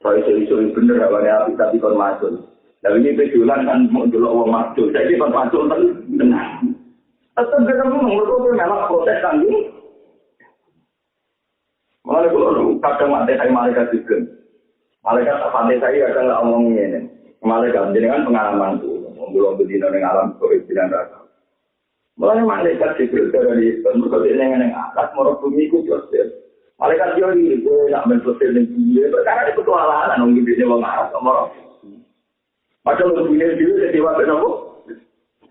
[0.00, 2.48] Kalau isu-isu bener, awalnya api tapi kon masuk.
[2.80, 4.88] Tapi ini pejulan kan mau dulu orang masuk.
[4.96, 5.84] Jadi kon masuk, tapi
[6.16, 6.64] benar.
[7.36, 9.52] Tetap kita pun menurut itu memang proses kami.
[12.06, 14.16] Malah kalau kadang mati saya malaikat juga.
[15.04, 17.00] Malaikat tak pantai saya nggak ngomong ini.
[17.44, 19.04] Malaikat jadi kan pengalaman tuh.
[19.34, 21.08] Belum berdina dengan alam covid sembilan belas.
[22.16, 26.45] Malah malaikat juga dari bentuk dengan yang atas mau bumi itu proses.
[26.76, 29.08] Malaikat dia ini gue nak menproses dengan dia.
[29.24, 31.48] Karena itu petualangan nunggu dia mau ngarap sama
[32.86, 34.50] Padahal untuk ini dulu jadi waktu nopo.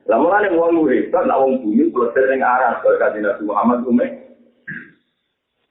[0.05, 4.07] Lah mulane wong murid, kan wong bumi proses ning arah karo kanjeng Nabi Muhammad ume.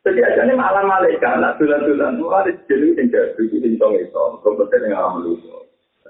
[0.04, 3.96] Jadi aja nih malam malaikat, nak tulan-tulan tuh ada jadi yang jadi itu di tong
[3.96, 5.56] itu, kompeten dengan alam manusia.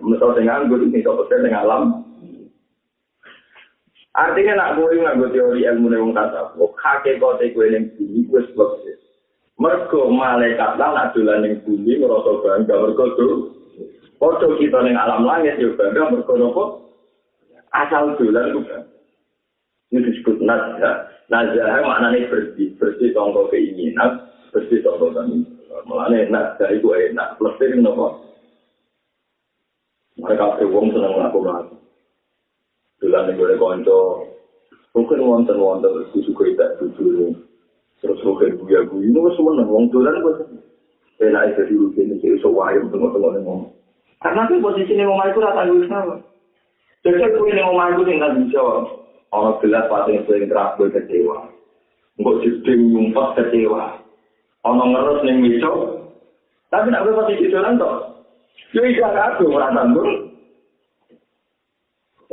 [0.03, 1.83] Menurut dengan guru ini kompeten dengan alam.
[4.19, 8.94] Artinya nak kowe nganggo teori ilmu wong tasawuf, hakikate kowe ning bumi wis wis.
[9.55, 13.07] Mergo malaikat lan nak dolan ning bumi ngrasa bangga mergo
[14.19, 16.65] Padha kita ning alam langit yo bangga mergo napa?
[17.71, 18.61] Asal dolan ku
[19.95, 21.07] Ini disebut nazah.
[21.31, 22.75] Nazah maknanya bersih.
[22.83, 24.27] Bersih tonggo keinginan.
[24.51, 25.47] Bersih tonggo kami.
[25.87, 27.39] Mulanya nazah itu enak.
[27.39, 28.19] Plesir napa?
[30.19, 31.79] Mereka berwong senang melakukan
[32.99, 33.99] Dolan ning gone kanca.
[34.95, 37.35] Mungkin wonten wonten kudu kita jujur.
[38.05, 40.45] Terus mungkin buya buya ini wes seneng wong dolan kok.
[41.25, 43.73] Enak itu di rutin ini iso wae tengok-tengok ning ngomong.
[44.21, 46.21] Karena kan posisi ning omah iku ora tanggung jawab.
[47.01, 48.61] Jadi kuwi ning omah iku sing kan bisa
[49.33, 51.49] ana gelas pating sing keras kowe kecewa.
[52.21, 54.05] Engko jeding nyumpet kecewa.
[54.69, 55.73] Ana ngerus ning meja.
[56.69, 57.89] Tapi nek kowe posisi dolan to.
[58.77, 60.29] Yo iki aku ora tanggung.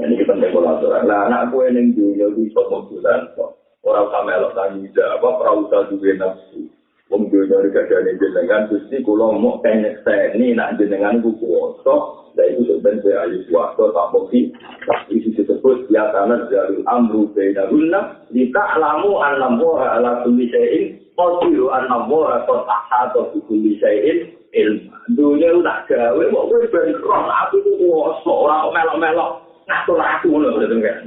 [0.02, 1.06] Ini kita kolaboran.
[1.06, 3.61] Nah, anak kue neng dunia di sopo bulan kok.
[3.82, 6.70] Orang sama elok tanggung jawab, orang usah juga nafsu.
[7.10, 12.30] Wong dunia di kajian jenengan, gusti kulo mau kenyek seni, nak jenengan ku kuoso.
[12.32, 14.16] Dan itu sebenarnya ayu suwaso, tak.
[14.16, 18.24] Tapi itu disebut, ya karena jalur amru beda guna.
[18.32, 24.96] Jika alamu anam wara ala kulli syai'in, Qadiru anam wara kotaha atau kulli syai'in, ilmu.
[25.12, 29.52] Dunia udah gawe, mau gue berkron, aku itu kuoso, orang melok-melok.
[29.72, 30.98] ngatur aku ngono berarti kan.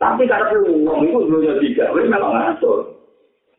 [0.00, 2.96] Tapi karena wong itu dulunya tiga, wis memang ngatur.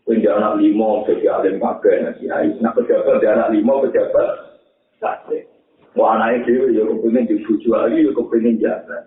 [0.01, 2.57] Punya anak lima, jadi alim pakai nasi air.
[2.57, 4.57] Nah pejabat dia anak lima, pejabat
[4.97, 5.45] sate.
[5.93, 8.97] Wah anaknya dewi, ya kepengen dibuju lagi, ya kepengen jasa.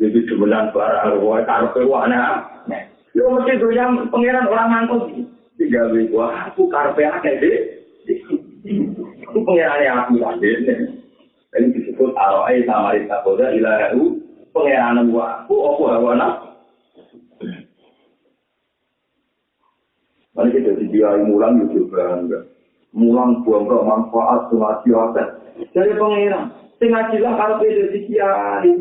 [0.00, 2.48] Jadi sebenarnya barang, wah karpe wana.
[3.12, 5.02] Ya mesti itu yang pengiran orang ngangkut.
[5.60, 7.58] Tiga wih, wah aku karpe akeh deh.
[8.08, 10.50] Itu pengirannya aku lagi.
[11.54, 14.16] Ini disebut aro'ai samarita koda ilahahu
[14.56, 16.53] pengiranan aku, aku hawa nafsu.
[20.34, 22.42] Nanti kita dibiayai mulang itu bangga.
[22.94, 25.28] Mulang buang ke manfaat sunati aset.
[25.70, 26.50] Dari pengiran.
[26.82, 28.72] Tengah jelas kalau kita dibiayai.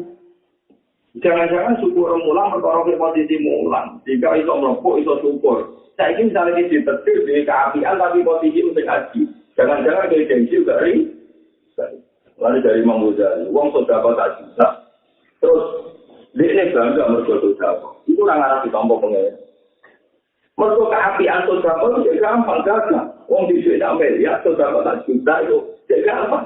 [1.21, 4.01] Jangan-jangan syukur mulang perkara ke posisi mulang.
[4.01, 5.57] Jika itu merokok, itu syukur.
[5.93, 9.21] Saya ingin misalnya di ditetir di keapian tapi posisi untuk haji.
[9.53, 11.13] Jangan-jangan dari gengsi juga ring.
[12.41, 14.67] Lalu dari Imam Ghazali, uang sudah tak juta.
[15.37, 15.63] Terus
[16.33, 18.01] dia ini bangga mergo sodako.
[18.09, 18.97] Itu orang arah ditompo
[20.53, 23.09] Mergo keapian sodako itu gampang gagal.
[23.25, 25.57] Wong di duit tak miliar, sodako tak juta itu
[25.89, 26.45] jadi gampang.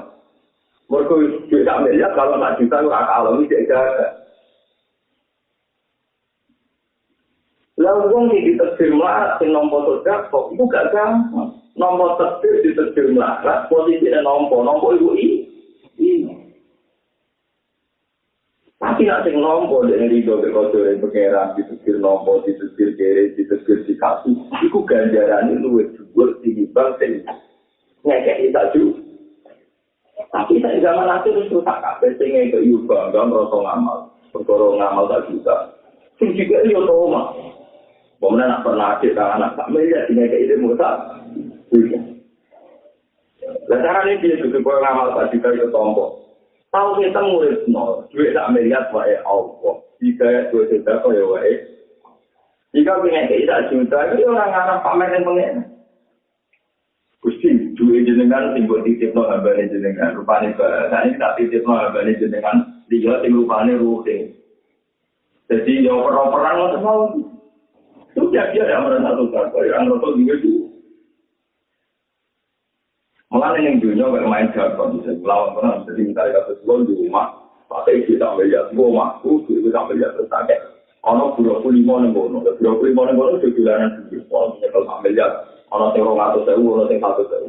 [0.88, 4.10] Mergo duit tak miliar, kalau tak juta itu akal ini jadi gagal.
[7.78, 11.54] Lalu wong di diterbir melarat, sing nompo sodako, itu gak gampang.
[11.78, 15.47] Nompo terbir diterbir melarat, posisinya nompo, nompo itu ini.
[18.78, 22.94] Tapi nak sing nompo dari rido ke kodo yang pengeran di sekir nompo, di sekir
[22.94, 24.38] kiri, di sekir di kasih.
[24.70, 27.26] Iku ganjaran ini luwe dhuwur tinggi bang sing
[28.06, 28.84] ngekek taju.
[30.30, 33.98] Tapi saya zaman nanti terus rusak kabeh sing ngekek yu bangga ngerasa ngamal.
[34.30, 35.56] Perkara ngamal tak juga.
[36.22, 37.34] Sing juga yo toma.
[38.22, 40.90] Pemenang nak pernah adik anak tak melihat ini kayak ide musa.
[43.66, 46.17] Lah carane dia juga ngamal tak juga yo tompo.
[46.68, 49.80] Tahu kita murid nol, duit tak melihat wae Allah.
[50.04, 51.52] Jika dua juta kau ya wae.
[52.76, 55.54] Jika punya kita juta, itu orang anak pamer yang pengen.
[57.24, 60.12] Gusti, duit jenengan timbul titip no abane jenengan.
[60.12, 62.84] Rupane bahasa ini tak titip no abane jenengan.
[62.92, 64.36] Dia tim rupane ruhe.
[65.48, 66.96] Jadi yang perang-perang lo semua.
[68.12, 69.48] Jadi ada yang merasa tukar.
[69.56, 70.67] Yang merasa juga itu.
[73.28, 77.36] Mulai yang dunia kayak main jago bisa melawan pernah jadi minta kata di rumah
[77.68, 80.56] pakai isi tak melihat gua mampu itu tak melihat tersaket.
[81.04, 84.24] Ono dua puluh lima nih bono, dua puluh lima nih bono itu jualan sendiri.
[84.32, 85.32] Ono nyekel tak melihat,
[85.68, 87.48] ono yang orang atau sewu, ono yang satu sewu.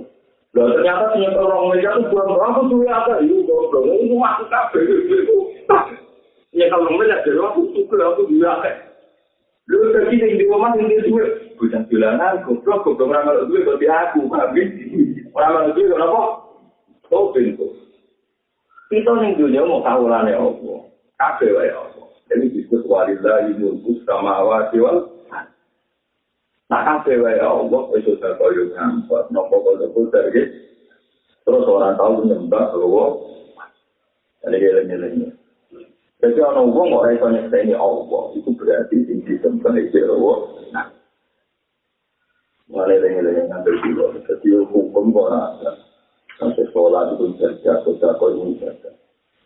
[0.52, 4.48] Loh ternyata nyekel orang melihat itu buang berapa tuh ya ada itu goblok, itu masuk
[4.52, 5.38] kafe itu.
[6.60, 8.78] Nyekel orang melihat jadi aku suka aku juga kayak.
[9.72, 11.08] Lu tadi di rumah yang dia
[11.60, 14.69] duit, bukan jualan, goblok, goblok orang kalau duit berarti aku, habis.
[15.36, 16.22] Orang itu kenapa?
[17.12, 17.67] Oh pintu.
[18.89, 20.80] Kita nih dunia mau kawulannya Allah.
[21.19, 22.10] Kafe wae Allah.
[22.30, 25.10] Jadi disebut walillahi mulku samawati wal
[26.69, 29.30] Nah kafe wae Allah itu sudah koyo ngampat.
[29.30, 30.54] Nopo koyo putar gitu.
[31.45, 33.06] Terus orang tahu nyembah bahwa
[34.45, 35.34] ada geleng-gelengnya.
[36.19, 38.24] Jadi orang uang orang itu nyekseni Allah.
[38.38, 40.38] Itu berarti di sistem penelitian Allah.
[40.76, 40.86] Nah,
[42.70, 44.06] mulai dengan ngambil dulu.
[44.30, 45.72] Jadi hukum kok ada.
[46.40, 48.90] Sampai sekolah itu kerja, kerja kau ini kerja.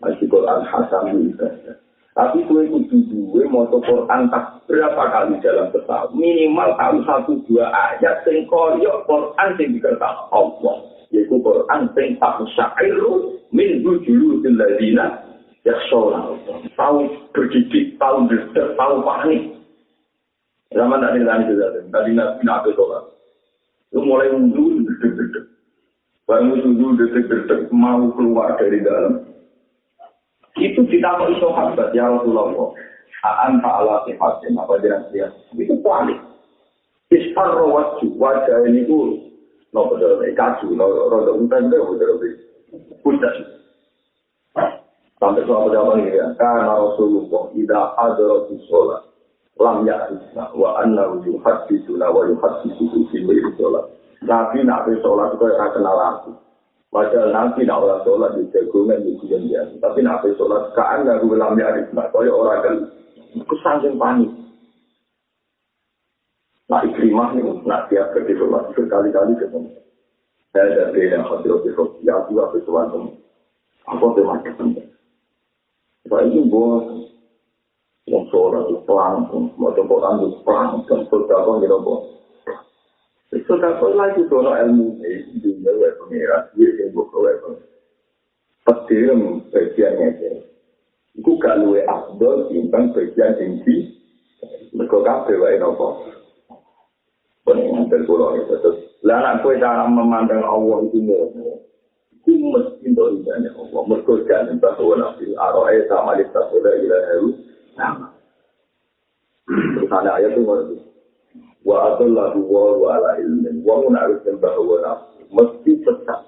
[0.03, 1.73] Masih Quran Hasan itu kerja.
[2.13, 6.13] Tapi kue kudu duwe moto Quran tak berapa kali dalam setahun.
[6.13, 10.77] Minimal tahu satu dua ayat sing koyo Quran sing dikertas Allah.
[11.09, 15.25] Yaitu Quran sing tak syairu min bujulu dilladina
[15.65, 16.37] yakshola.
[16.77, 19.41] Tahu berdidik, tahu berdek, tahu panik.
[20.69, 21.65] Zaman tak ada juga.
[21.89, 23.12] Tadi nabi nabi sholat.
[23.93, 25.45] Itu mulai mundur, berdek-berdek.
[26.25, 29.21] Baru mundur, berdek-berdek, mau keluar dari dalam.
[30.57, 32.73] Itu ditakut sahabat ya Rasulullah.
[33.21, 35.29] Aan ta'ala sifatin apa jalan dia.
[35.53, 36.17] Itu panik.
[37.13, 39.29] Ispar wajah wajah ini ku
[39.69, 42.17] no betul kaju no roda untan itu betul
[43.05, 43.45] betul
[45.21, 49.12] sampai suatu jawaban ini ya karena Rasulullah tidak ada di sholat
[49.59, 53.17] lam ya'isna wa anna yuhaddithuna wa yuhaddithu fi
[53.57, 53.85] sholat
[54.23, 56.31] Nabi nak sholat itu akan kenal aku
[56.93, 59.65] Padahal nanti nak orang sholat di jagungan di kujen dia.
[59.81, 62.75] Tapi nak sholat kaan nggak gue lambi arif nak kaya orang kan
[63.49, 64.29] kesangking panik.
[66.69, 69.73] Nah ikrimah nih nak tiap kerja sholat berkali-kali ketemu.
[70.53, 71.97] Saya ada beda yang hadir di sholat.
[72.05, 73.11] Ya juga sholat ketemu.
[73.89, 74.53] Apa tuh macam
[76.05, 77.12] Saya ini bos.
[78.33, 82.01] Sholat itu pelan, mau coba itu pelan, dan sudah kau ngira bos.
[83.45, 87.69] Sudah kau lagi dono ilmu ini dunia wae pengira, dia yang buka wae pengira.
[88.65, 89.21] Petirem
[89.53, 90.31] bagiannya aja.
[91.13, 94.01] Iku gak luwe abdol timbang bagian tinggi.
[94.73, 96.09] Mereka kabeh wae nopo.
[97.45, 98.97] Peningan terpulau itu terus.
[99.05, 101.05] Lah anak kue cara memandang Allah itu.
[102.17, 103.81] Iku mesti untuk ibadahnya Allah.
[103.83, 105.37] Mereka gak nembah wa nabi.
[105.37, 107.29] Aro'e sama di tasoda ilaheru.
[107.29, 107.42] Nama.
[109.93, 110.81] Ada ayat itu ngono.
[111.63, 116.21] wa adallahu wa wa ala ilmin wa mun arif bahwa nafsu mesti sesat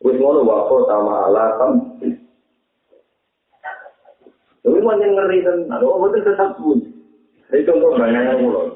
[0.00, 1.72] wis ngono wa ko tama ala kam
[4.66, 6.82] Tapi mau yang ngeri kan, ada orang itu tetap pun.
[7.54, 8.74] Ini contoh banyak yang mulai.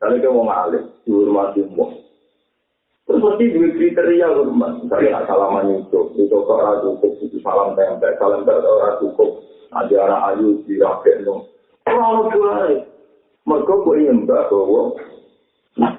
[0.00, 1.92] Kalau kita mau ngalih, dihormati semua.
[3.04, 4.72] Terus mesti dua kriteria hormat.
[4.80, 9.30] Misalnya nak salaman itu, itu kok orang cukup, itu salam tempel, salam tempel orang cukup.
[9.76, 11.28] Ada anak ayu, dirapiin.
[11.28, 12.88] Orang orang
[13.46, 14.82] Mereka boleh nyembah bahwa
[15.76, 15.92] Nah,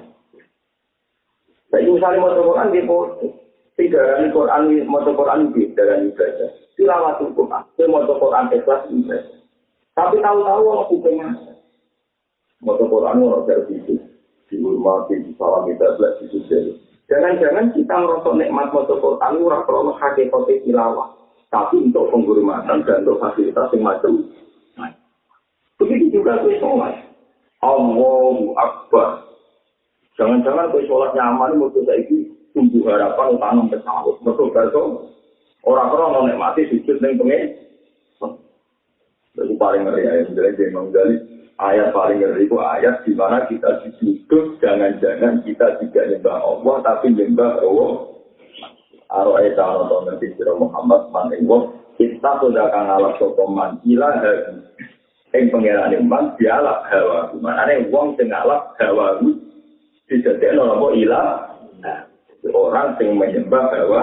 [1.70, 2.82] jadi misalnya mau Quran di
[3.78, 6.50] tidak ada Quran mau Quran di dalam ibadah.
[6.74, 9.38] Tilawat Quran, dia mau Quran ikhlas ibadah.
[9.94, 11.28] Tapi tahu-tahu orang hukumnya.
[12.58, 13.94] Mau Quran orang dari itu
[14.50, 16.74] dihormati, disalami, tablet, disusul.
[17.06, 21.14] Jangan-jangan kita merosot nikmat mau Quran orang kalau hakikat tilawah.
[21.48, 24.20] Tapi untuk penghormatan dan untuk fasilitas yang macam.
[25.80, 27.07] Begitu juga itu sholat.
[27.58, 29.26] Allahu Akbar.
[30.18, 34.18] Jangan-jangan kau sholat nyaman, mesti saya ini tumbuh harapan tanam pesawat.
[34.22, 35.14] Betul betul.
[35.62, 37.42] Orang-orang mau nikmati sujud yang pengen.
[39.38, 41.16] Jadi paling ngeri ayat dari dia menggali
[41.62, 47.14] ayat paling ngeri itu ayat di mana kita disudut jangan-jangan kita tidak nyembah Allah tapi
[47.14, 47.92] nyembah Allah.
[49.08, 51.46] Aro ayat nonton nanti Muhammad paling
[51.98, 54.14] kita sudah akan alat sokoman ilah
[55.36, 59.20] ing pangeran iman dialak hawa manane wong sing alak hawa
[60.08, 60.86] dijadekno apa?
[60.96, 61.28] Ilah.
[62.48, 64.02] Orang sing menyembah hawa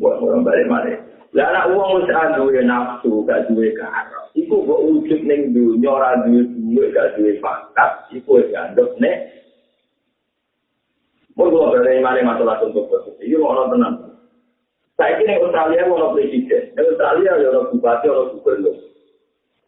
[0.00, 0.96] wong orang balik mana?
[1.30, 6.18] Lah anak wong wis duwe nafsu gak duwe karo iku kok wujud ning dunya ora
[6.26, 9.40] duwe duwe gak duwe pangkat iku wis andok nek.
[11.38, 14.12] Mau gue berani mana masalah untuk posisi, ini mau tenang.
[15.00, 18.76] Saya kira Australia mau presiden, Australia ya orang bupati, orang gubernur.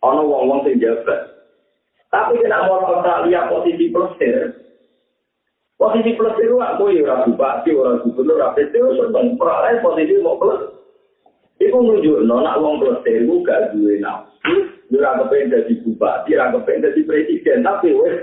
[0.03, 1.33] Ana wong-wong sing jabat.
[2.13, 4.53] Tapi kena mau Australia posisi plesir.
[5.81, 10.77] Posisi plesir wak kowe ora bupati, ora gubernur, ora PT, seneng peralai posisi mau plus.
[11.57, 14.55] Iku nunjuk nak wong plesir ku gak duwe nafsu,
[14.93, 18.21] ora kepengen dadi bupati, ora kepengen dadi presiden, tapi wis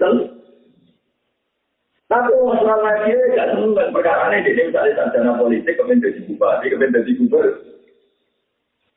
[2.10, 7.12] Tapi wong iki gak seneng perkara ini di dana politik, kepengen dadi bupati, kepengen dadi
[7.18, 7.58] gubernur.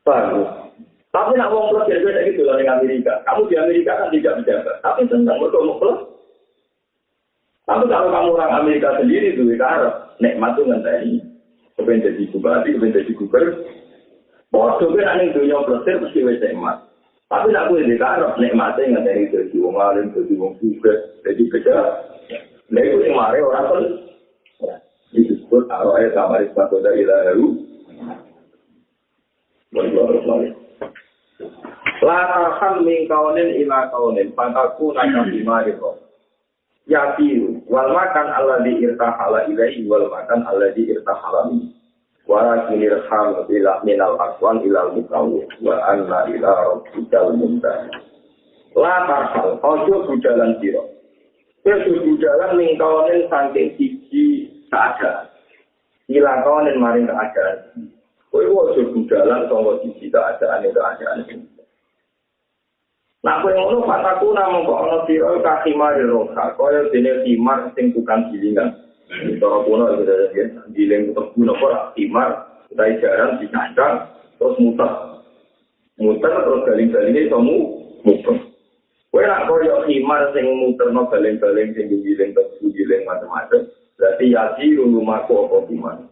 [0.02, 0.71] Bagus.
[1.12, 3.20] Tapi nak wong plus jadi kayak gitu di Amerika.
[3.28, 4.72] Kamu di Amerika kan tidak menjaga.
[4.80, 5.98] Tapi senang betul mau plus.
[7.68, 9.92] Tapi kalau kamu orang Amerika sendiri tuh karo
[10.24, 11.20] nikmat tuh ngenteni.
[11.76, 13.56] Kepen jadi bupati, kepen jadi gubernur.
[14.52, 16.80] Bodoh kan aneh dunia plusir mesti wes emas.
[17.28, 21.76] Tapi nak gue di karo nikmatnya ngenteni jadi wong alim, jadi wong sukses, jadi kerja.
[22.72, 23.84] Nah itu yang mari orang pun
[25.12, 27.48] disebut aro ayat kamar ispat dari ilaharu.
[32.02, 32.58] Wallahualam.
[32.58, 36.02] Latahan min kaunin ila kaunin, pantaku naka bimariko.
[36.90, 38.26] Yakiru, wal makan
[38.66, 40.42] di irtahala ilahi, wal makan
[40.74, 41.70] di irtahala mi.
[42.26, 47.90] Wala kinir ham ila minal aswan ilal mukawu wa anna ila rabbikal muntah.
[48.78, 50.86] La tarhal, ojo budalan siro.
[51.66, 55.28] Ojo budalan ning kawanin saking siji keadaan.
[56.14, 57.90] Ila kawanin maring keadaan.
[58.30, 61.51] Kowe ojo budalan sangka siji keadaan itu keadaan ini.
[63.22, 68.26] Nah, kowe ngono fataku namung kok ana sira kakimar roha, kaya dene timar sing tukang
[68.34, 68.74] gilingan.
[69.38, 70.44] Cara kuno itu dari ya,
[70.74, 72.30] giling untuk guna ora timar,
[72.66, 74.10] kita jarang dikacang,
[74.42, 74.90] terus muter.
[76.02, 77.56] Muter terus galing-galingnya kamu
[78.02, 78.36] muter.
[79.12, 83.70] Kue nak koyo himar sing muter no galing-galing sing giling tebu giling macam-macam.
[84.00, 86.11] Berarti yasi rumah apa gimana?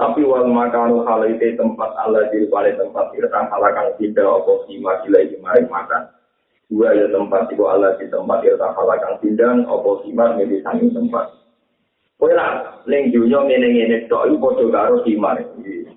[0.00, 4.96] Tapi wal makanu hal itu tempat Allah di balik tempat irtang halakan tidak apa himar
[5.04, 6.02] gila himar makan.
[6.72, 11.42] Dua ya tempat itu Allah di tempat irtang halakan tidak apa himar di samping tempat.
[12.22, 15.42] Kowe lah ning dunya ngene-ngene tok iku padha karo simar.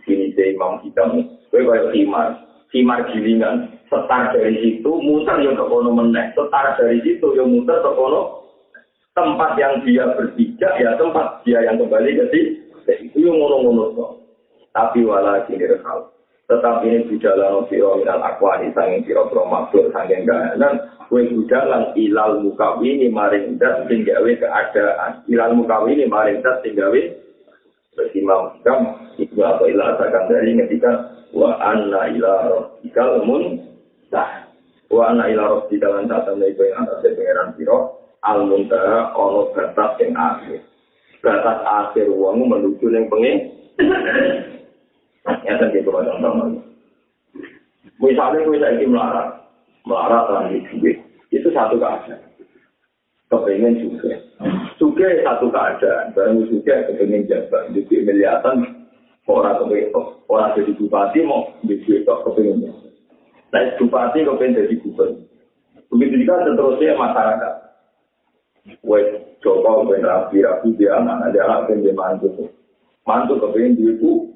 [0.10, 1.22] Sini se Imam Hidam.
[1.54, 2.41] Kowe kaya simar.
[2.74, 3.78] Simar gilingan.
[3.93, 6.34] Setar dari situ muter yo ke kono meneh.
[6.34, 8.41] Setar dari situ yo muter ke kono
[9.14, 12.64] tempat yang dia berpijak ya tempat dia yang kembali ke situ.
[13.26, 14.21] Itu yang ngono-ngono
[14.69, 16.13] Tapi wala kini rekal.
[16.45, 20.93] Tetap ini budalan siro minal akwani sanging siro pro makhluk sanging gahanan.
[21.09, 25.26] Kue budalan ilal mukawini maring dat tinggawe keadaan.
[25.26, 27.01] Ilal mukawini maring dat tinggawe
[27.97, 28.93] bersimam kam.
[29.17, 33.57] Ibu atau ilal asakan dari ketika wa anna ila rohikal mun
[34.13, 34.53] sah.
[34.93, 38.05] Wa anna ila rohikal lan tak temen ibu yang atas pengeran siro.
[38.21, 40.74] Al muntaha ono batas yang akhir.
[41.26, 43.49] Batas akhir uangmu menuju yang pengen.
[45.26, 46.61] Ya kan gitu contoh
[47.97, 49.49] Misalnya gue saya melarat,
[49.89, 51.01] melarat lagi duit,
[51.34, 52.21] itu satu keadaan.
[53.32, 54.21] Kepengen juga.
[54.78, 58.86] Juga satu keadaan, barang juga kepengen jabat, jadi miliatan
[59.26, 59.95] orang kepengen,
[60.30, 62.69] orang jadi bupati mau jadi kepengen.
[63.49, 65.26] Nah, bupati kepengen jadi gubernur.
[65.89, 67.55] Begitu juga seterusnya masyarakat.
[69.46, 72.50] Wes coba kepengen rapi-rapi dia anak, ada anak kepengen mantu.
[73.06, 74.34] Mantu kepengen diibu,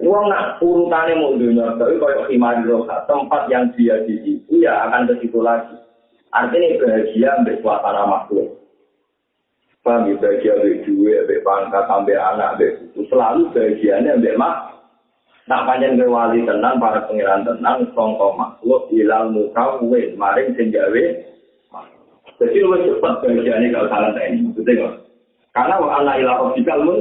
[0.00, 4.88] Uang nak urutannya mau dunia, tapi kalau himari roha, tempat yang dia di situ ya
[4.88, 5.76] akan ke situ lagi.
[6.32, 8.48] Artinya bahagia ambil suasana makhluk.
[9.84, 13.00] Paham ya, bahagia ambil duit, ambil pangkat, ambil anak, ambil itu.
[13.12, 14.56] Selalu bahagianya ambil mak.
[15.52, 21.04] Nak panjang ke wali tenang, para pengiran tenang, songko makhluk, ilal muka, uwe, maring, senjawe.
[22.40, 24.94] Jadi lu cepat bahagianya kalau salah ini, betul nggak?
[25.52, 26.98] Karena anak ilah rohikal mun,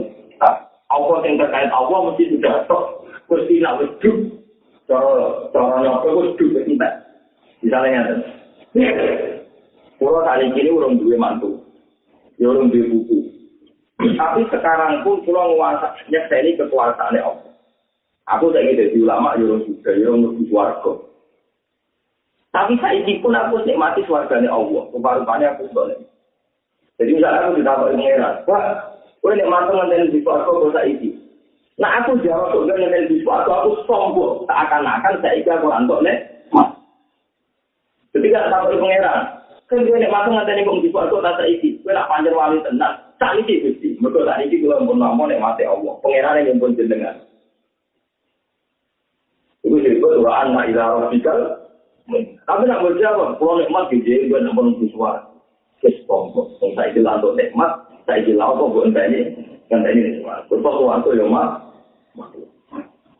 [0.89, 4.17] Allah yang terkait Allah mesti sudah tok mesti nak wujud
[4.89, 5.13] cara
[5.53, 6.93] cara nyapa wujud entek
[7.61, 8.25] misalnya
[9.99, 11.59] Pulau kali ini urung duwe mantu,
[12.39, 13.19] urung duwe buku.
[13.99, 17.51] Tapi sekarang pun pulau nguasa nyekseni kekuasaan Allah.
[18.31, 21.03] Aku saya jadi ulama, urung juga, urung suarga.
[22.49, 24.89] Tapi saya pun aku nikmati suarganya Allah.
[24.89, 25.97] Rupa-rupanya aku boleh.
[26.97, 28.65] Jadi misalnya aku ditambah pengeran, wah
[29.19, 31.11] Kowe nek mantu ngenteni di swarga kok saiki.
[31.75, 36.47] Nah aku jawab kok ngenteni di swarga aku sombong, seakan-akan saiki aku antuk nek.
[38.09, 39.19] Ketika sampai pangeran,
[39.67, 41.69] kan gue ngenteni kok di swarga tak saiki.
[41.83, 43.89] Kowe nak panjer wali tenang, sak iki Gusti.
[43.99, 45.93] Mergo sak iki kula pun nampa nek mati Allah.
[45.99, 47.19] Pangeran yang pun jenengan.
[49.67, 51.39] Iku disebut surah An-Na'ilah Rabbikal
[52.45, 55.29] Tapi nak berjawab, kalau nikmat gitu, gue nak menunggu suara.
[55.79, 59.21] Kesombong, saya jelas untuk nikmat, saya kira apa buat ini
[59.69, 61.61] kan ini semua betul waktu yang mah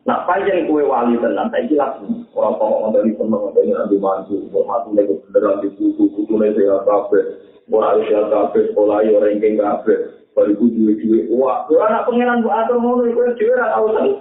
[0.02, 1.86] nah panjang kue wali tenang saya kira
[2.34, 4.34] orang orang dari seneng dari nanti maju.
[4.50, 7.20] Buat mati lagi beneran di buku buku nih saya kafe
[7.70, 9.94] orang saya kafe sekolah ya ranking kafe
[10.34, 14.12] baru ku duit duit wah kue anak pangeran buat atur nih kue duit atau tahu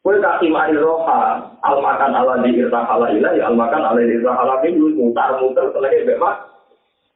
[0.00, 4.16] Kue kaki mari roha, al makan ala di irta halailah, ya al makan ala di
[4.16, 6.50] irta halailah, mutar mutar selagi bebas,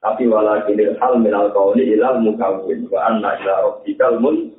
[0.04, 4.52] tapi walakin hal minal kauli ilal mukawin wa anna ila rabbikal mun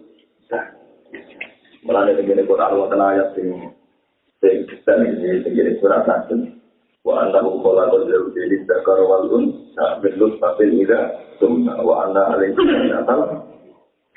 [1.86, 3.70] Mulane begini Quran wonten ayat sing
[4.42, 6.50] sing kita ini begini surat Nahl
[7.06, 9.54] wa anna hu qala qad jadi zakar wal un
[10.02, 13.55] bil lutfil ida summa wa anna alaihi salatu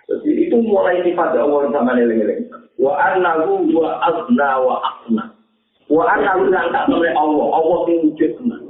[0.09, 2.49] jadi itu mulai sifat Allah sama neling-neling
[2.81, 5.25] wa anna hu wa azna wa aqna
[5.93, 8.61] wa anna hu tak Allah Allah sing wujud tenan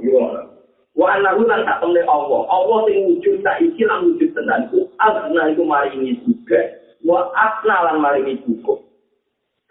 [0.99, 2.43] Wa anahu lan tak temne Allah.
[2.51, 6.59] Allah sing wujud tak iki lan wujud tenan ku azna iku maringi juga.
[7.07, 8.83] Wa asna lan maringi cukup.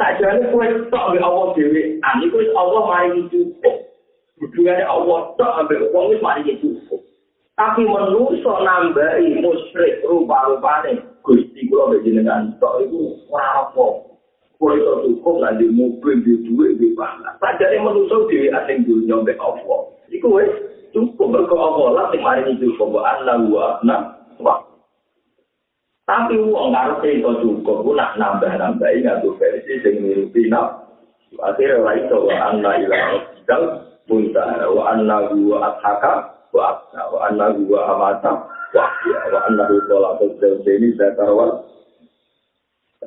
[0.01, 2.01] Tak jane kowe tok ambek Allah dhewe.
[2.01, 3.77] Ani kowe Allah maringi cukup.
[4.41, 7.05] Hubungane Allah tok ambek wong wis maringi cukup.
[7.61, 10.97] Tapi menungso nambahi musyrik rupa-rupane
[11.29, 13.87] Gusti kula jenengan tok iku ora apa.
[14.57, 17.37] Kula iso cukup lan di mobil di duwe di pangan.
[17.37, 19.77] Padahal manusa dhewe asing dunya mek apa.
[20.09, 20.49] Iku wis
[20.97, 23.77] cukup mergo Allah lah sing maringi cukup wa Allah wa
[24.41, 24.55] wa.
[26.09, 30.89] Tapi wong ngarepe iso cukup ku nak nambah-nambahi nganggo versi sing mirupi nak.
[31.45, 33.63] Akhirnya ora iso wa anna ila rabbikal
[34.09, 36.13] muntaha wa anna wa athaka
[36.57, 36.73] wa
[37.29, 41.69] anna wa amata wa ahya wa anna qala tadzawjani zakarwal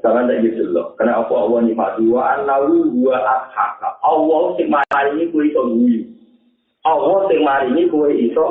[0.01, 0.97] Jangan tak gitu loh.
[0.97, 4.01] Karena apa Allah ni mati wa annahu wa athaka.
[4.01, 6.01] Allah sing maringi kuwi iso guyu.
[6.81, 8.47] Allah sing maringi kowe iso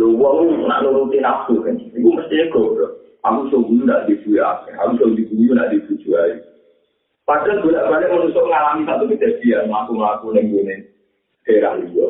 [0.00, 1.76] Lho wong nak nuruti nafsu kan.
[1.92, 3.20] Iku mesti goblok.
[3.20, 4.72] Aku iso guyu nak dibuyu akeh.
[4.80, 6.40] Aku iso diguyu nak dibuju ae.
[7.28, 10.76] Padahal bolak-balik manusia ngalami satu kejadian melaku-melaku ning ngene
[11.44, 12.08] daerah liya.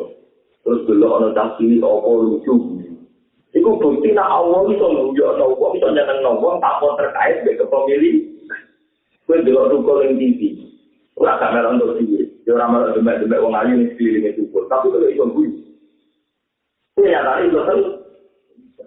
[0.71, 2.79] Terus dulu ana tasili apa lucu.
[3.51, 8.23] Iku bukti nak Allah iso ana wong iso nyeneng wong tanpa terkait dengan pemilih.
[9.27, 10.63] Kowe delok rukun ning TV.
[11.19, 12.23] Ora kamera untuk diri.
[12.47, 14.47] Ya ora malah demek-demek wong ayu ning sekeliling itu.
[14.71, 15.51] Tapi kalau iso guyu.
[17.03, 17.79] Ya tadi itu kan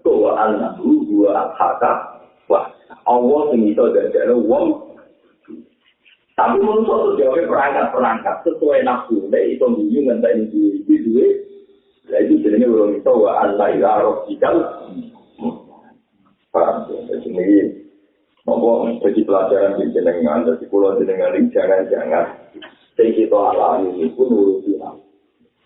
[0.00, 2.72] bahwa anakku dua haka wah
[3.04, 4.96] Allah sing iso dadekno wong
[6.34, 9.30] tapi menurut tuh jawabnya perangkat-perangkat sesuai nafsu.
[9.30, 11.43] Nah, itu ngenteni duwe iki duwe.
[12.14, 14.56] Lah itu jenenge wong iso wa Allah ila rabbikal.
[16.54, 17.82] Paham ya, jadi
[18.46, 22.54] Nopo jadi pelajaran di jenengan, jadi pulau jenengan ini jangan-jangan
[22.94, 24.78] sing kita alami itu nuruti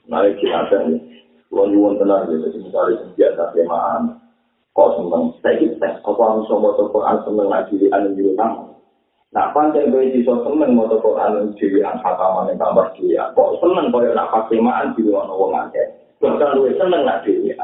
[0.09, 1.03] Nah, kita ada nih,
[1.53, 4.03] pulau nyuwun tenang ya, jadi misalnya biasa temaan,
[4.73, 8.73] kok seneng, saya kita, apa aku sama Quran seneng lagi di anu nyuwun
[9.29, 13.13] Nah, pancen kowe iso seneng maca Quran dhewe an khataman ning kamar dhewe.
[13.37, 15.98] Kok seneng koyo nak pas di ono wong akeh.
[16.19, 17.55] Bahkan luwih seneng nak dhewe.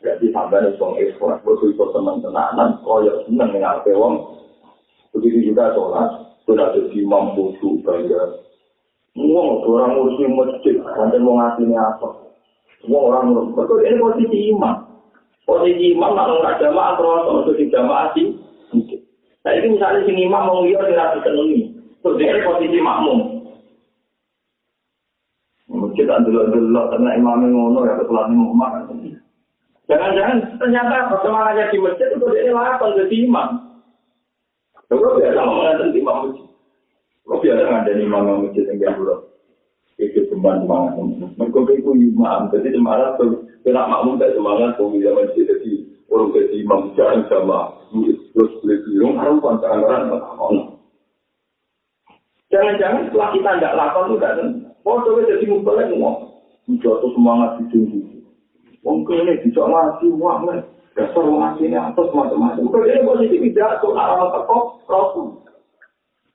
[0.00, 4.40] Berarti sampeyan wong ikhlas, kok iso seneng tenanan koyo seneng ning ape wong
[5.10, 8.46] Begitu juga sholat, sudah ada imam khusyuk bayar.
[9.10, 12.08] Semua orang ngurus masjid, nanti mau ngasih apa?
[12.78, 13.50] Semua orang.
[13.58, 14.86] Betul ini posisi imam.
[15.42, 18.38] Posisi imam nak nggak jamaah terus untuk di jamaah sih.
[19.42, 21.74] Nah ini misalnya si imam mau lihat tidak disenangi.
[22.06, 23.39] Terus dia posisi makmum.
[25.90, 28.94] Masjid dulu-dulu karena imamnya ngono ya ketulannya Muhammad.
[29.90, 33.48] Jangan-jangan ternyata perkembangannya di masjid itu dia lakukan ke imam.
[34.86, 36.46] Kalau biasa mengatakan imam masjid.
[37.26, 39.16] Kalau biasa ngadain imam masjid yang dulu.
[39.98, 40.94] Itu teman semangat.
[41.34, 42.40] Mereka itu imam.
[42.54, 43.50] Jadi semangat tuh.
[43.66, 44.78] Kena makmum tak semangat.
[44.78, 45.72] Bisa masjid jadi
[46.06, 47.60] orang jadi imam jarang sama.
[48.30, 50.06] Terus beli bilang harus pantangan
[50.38, 50.79] orang.
[52.50, 54.34] Jangan-jangan setelah kita tidak lakukan itu tidak
[54.80, 56.40] Oh, coba jadi mubalik ngomong.
[56.80, 58.00] Jatuh semangat di tinggi.
[58.80, 60.40] Wong kene bisa ngaji wah
[60.96, 62.64] dasar atau semacam-macam.
[62.66, 65.28] Kalau dia posisi pidato, arah teko, rasul.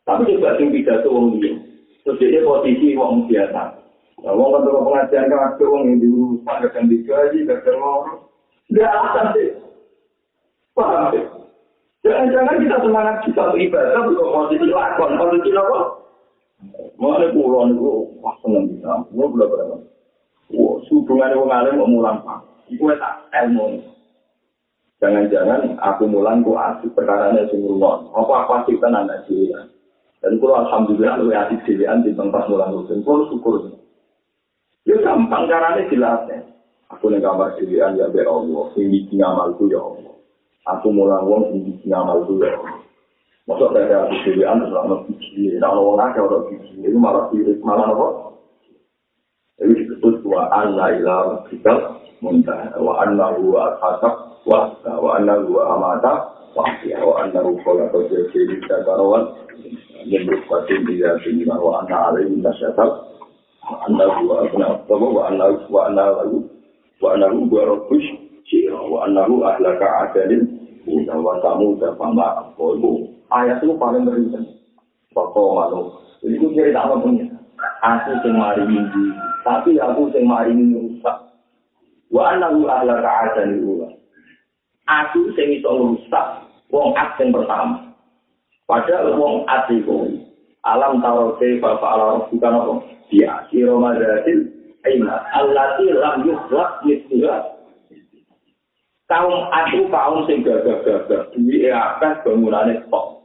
[0.05, 1.57] Tapi juga sing pidato wong dia.
[2.05, 3.61] Terus posisi wong biasa.
[4.24, 8.30] Nah, wong kan pengajian kan ada wong yang diurusan, kadang digaji, kadang mau.
[8.70, 9.49] Tidak akan sih.
[10.78, 11.24] Paham sih?
[12.05, 16.05] Jangan-jangan kita semangat kita beribadah bukan posisi lakon, posisi apa?
[16.95, 19.78] Mana pulau itu, wah seneng bisa, pulau belum berapa.
[20.53, 22.39] Wah, hubungan wong alim mau mulang pak.
[22.70, 23.82] Iku tak ilmu.
[25.01, 28.09] Jangan-jangan aku mulang ku asik perkara ini sing rumon.
[28.13, 29.70] Apa aku asik tenan aja
[30.24, 33.03] Dan kalau alhamdulillah lu asik dilian di tempat mulang rutin.
[33.03, 33.76] Kalau syukur.
[34.86, 36.45] Ya gampang caranya jelasnya.
[36.93, 38.66] Aku nih gambar dilian ya be Allah.
[38.78, 40.16] Ini ngamalku ya Allah.
[40.78, 42.85] Aku mulang wong ini ngamalku ya Allah.
[43.46, 45.54] Masuk dari asik dilian terus lama biji.
[45.62, 46.74] Nah orang akeh orang biji.
[46.82, 48.08] Itu malah sirik malah apa?
[49.62, 51.74] Jadi disebut wa anna ila kita
[52.20, 54.16] muntah wa anna huwa ashasak
[54.46, 56.28] wa wa annahu amata
[56.58, 56.66] wa
[57.02, 59.32] wa annahu qala qad jadi karawan
[60.06, 63.16] yang berkuatin dia tinggal wa anna alaihi nasyatal
[63.88, 66.36] annahu wa anna wa annahu wa annahu
[67.00, 68.08] wa annahu wa rabbush
[68.52, 70.46] sira wa annahu ahlaka adalin
[71.10, 74.46] wa tamu da fama qulu ayat itu paling ringan
[75.12, 75.82] pokok malu
[76.24, 77.28] jadi itu cerita apa punya
[77.84, 79.04] aku sing mari minggu
[79.44, 81.18] tapi aku sing mari rusak
[82.10, 83.96] wa annahu ahlaka adalin
[84.86, 87.94] aku sing iso ngrusak wong at sing pertama.
[88.66, 90.10] Padahal wong at iku
[90.66, 92.74] alam tarote bapak alam bukan apa
[93.14, 94.50] dia siro madatil
[94.82, 97.54] aina allati lam yukhlaq mithluha
[99.06, 103.24] kaum aku kaum sing gagah-gagah duwe akeh bangunane tok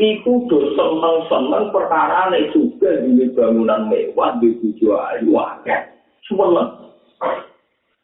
[0.00, 5.80] iku do seneng-seneng perkara nek juga duwe bangunan mewah duwe bojo ayu akeh.
[6.24, 6.68] Seneng.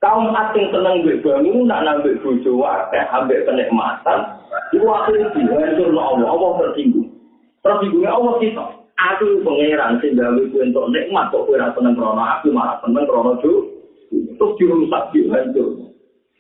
[0.04, 4.20] Kaum asing seneng duwe bangunan nambah bojo akeh ambek kenikmatan
[4.76, 6.28] iku akhire dihancur no Allah.
[6.28, 7.08] Allah tersinggung.
[7.64, 8.64] Tersinggungnya Allah kita.
[8.96, 13.72] Aku sing gawe kuwi entuk nikmat kok ora seneng krono aku malah seneng krono jo.
[14.12, 15.92] Terus dirusak dihancur.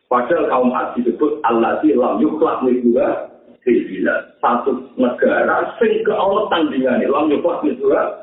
[0.06, 2.62] Padahal kaum asing disebut Allah di lam yukhlaq
[3.66, 8.22] juga satu negara sing ke Allah tandingane lam yukhlaq juga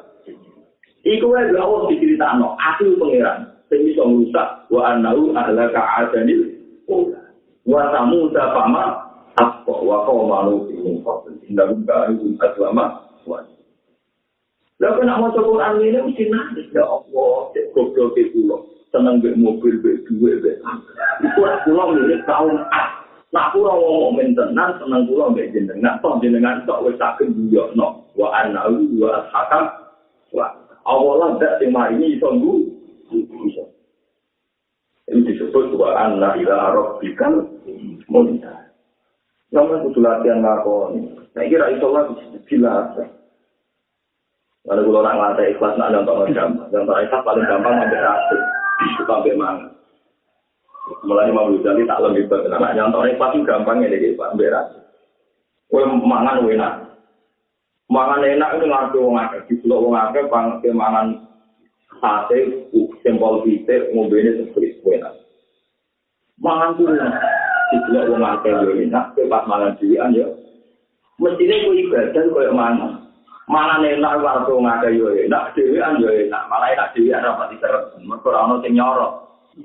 [1.04, 3.54] Iku wae Allah diceritakno, aku pangeran.
[3.74, 6.46] sing iso ngrusak wa annahu ahlaka adanil
[7.66, 8.84] wa samuda fama
[9.34, 12.86] apa wa qawma nuhi min qabl inna kanu aslama
[13.26, 13.42] wa
[14.82, 18.58] Lah kena maca Quran ini mesti nangis ya Allah, cek goblok ke kula.
[18.92, 20.60] Seneng mbek mobil, mbek duwe, mbek
[21.40, 22.58] ora kula milik kaum
[23.34, 28.06] Nak kula ngomong men tenan seneng kula mbek jenengan, toh jenengan tok wis tak genduyokno.
[28.14, 29.74] Wa annahu wa hakam
[30.38, 30.54] wa
[30.86, 32.30] Allah lah dak sing mari iso
[33.10, 33.66] bisa.
[35.10, 37.50] Ini disebut wa anna ila rabbikal
[38.06, 38.70] munta.
[39.50, 41.02] Namun kudu latihan ngakoni.
[41.34, 42.14] Nah kira iso lah
[42.46, 43.04] biasa.
[44.64, 48.38] Kalau kalau orang lantai ikhlas nak nonton gampang, nonton ikhlas paling gampang sampai satu,
[49.04, 49.68] sampai mana.
[51.02, 52.30] Mulai mau jadi tak lebih.
[52.30, 54.84] Nah, nonton ikhlas itu gampang ya deh, Pak Berat.
[55.74, 56.86] Kue mangan enak,
[57.90, 61.18] mangan enak itu ngaku wong akeh, di pulau wong akeh, mangan
[61.98, 62.70] sate
[63.02, 65.18] sempol pitik ngombene seperti enak.
[66.38, 66.94] Mangan kuwi
[67.90, 70.30] tidak wong akeh yo enak, pas mangan dhewean yo.
[71.18, 73.10] Mestine kuwi ibadah koyo mangan.
[73.50, 77.98] Mangan enak karo wong akeh yo enak, dhewean yo enak, malah enak ora pati terus.
[77.98, 79.08] Mergo ora ono sing nyoro.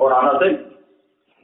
[0.00, 0.56] Ora ono sing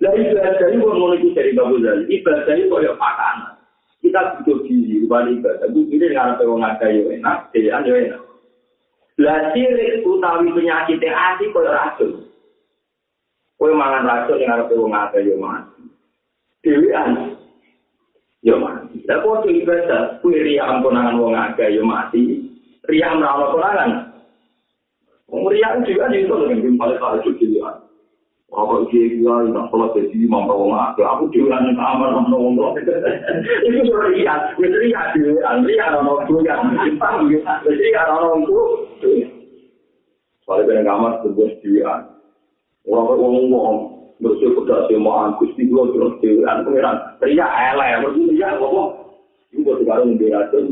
[0.04, 2.04] Lah ibadah wong ngono iki dari Bapak Zali.
[2.12, 3.56] Ibadah ini koyo makanan.
[4.04, 5.64] Kita butuh gizi, kembali ibadah.
[5.72, 8.20] Ini dengan wong akeh yo enak, dhewean yo enak.
[9.16, 12.12] Lah sirik utawi penyakit ati koyo racun.
[13.56, 15.82] Kowe mangan racun ning arep wong akeh yo mati.
[16.60, 17.40] Dewean
[18.44, 19.00] yo mati.
[19.08, 22.44] Lah kok ibadah kuwi riya ampunan wong akeh yo mati.
[22.84, 24.12] Riya menawa konangan.
[25.32, 27.56] Wong riya juga ning to ning paling paling suci
[28.54, 28.62] ya.
[28.62, 31.02] Apa iki gua ora salah dadi mampu wong akeh.
[31.02, 32.70] Aku dhewe nang kamar nang wong tua.
[33.66, 36.54] Iku ora riya, wis riya dhewe, riya ana wong tuwa.
[37.66, 38.64] Jadi ana wong tuwa
[40.44, 42.02] Soalnya kena kamar sebuah sediaan.
[42.84, 43.76] Orang orang ngomong
[44.20, 46.96] bersih pedas semua angkus di dua terus sediaan pengiran.
[47.16, 48.90] Teriak elek, bersih teriak ngomong.
[49.50, 50.64] Itu buat sekarang memberatkan.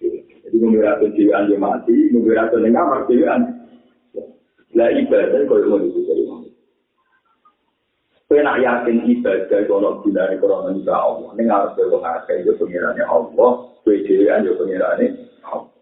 [0.00, 3.40] Jadi memberatkan sediaan dia mati, memberatkan yang kamar sediaan.
[4.74, 6.00] Lah ibadah kalau mau itu
[8.24, 11.28] Kau nak yakin ibadah kalau tidak ada korona juga Allah.
[11.36, 13.50] Ini harus berpengaruh itu pengirannya Allah.
[13.84, 15.08] Kau sediaan juga pengirannya
[15.44, 15.74] Allah.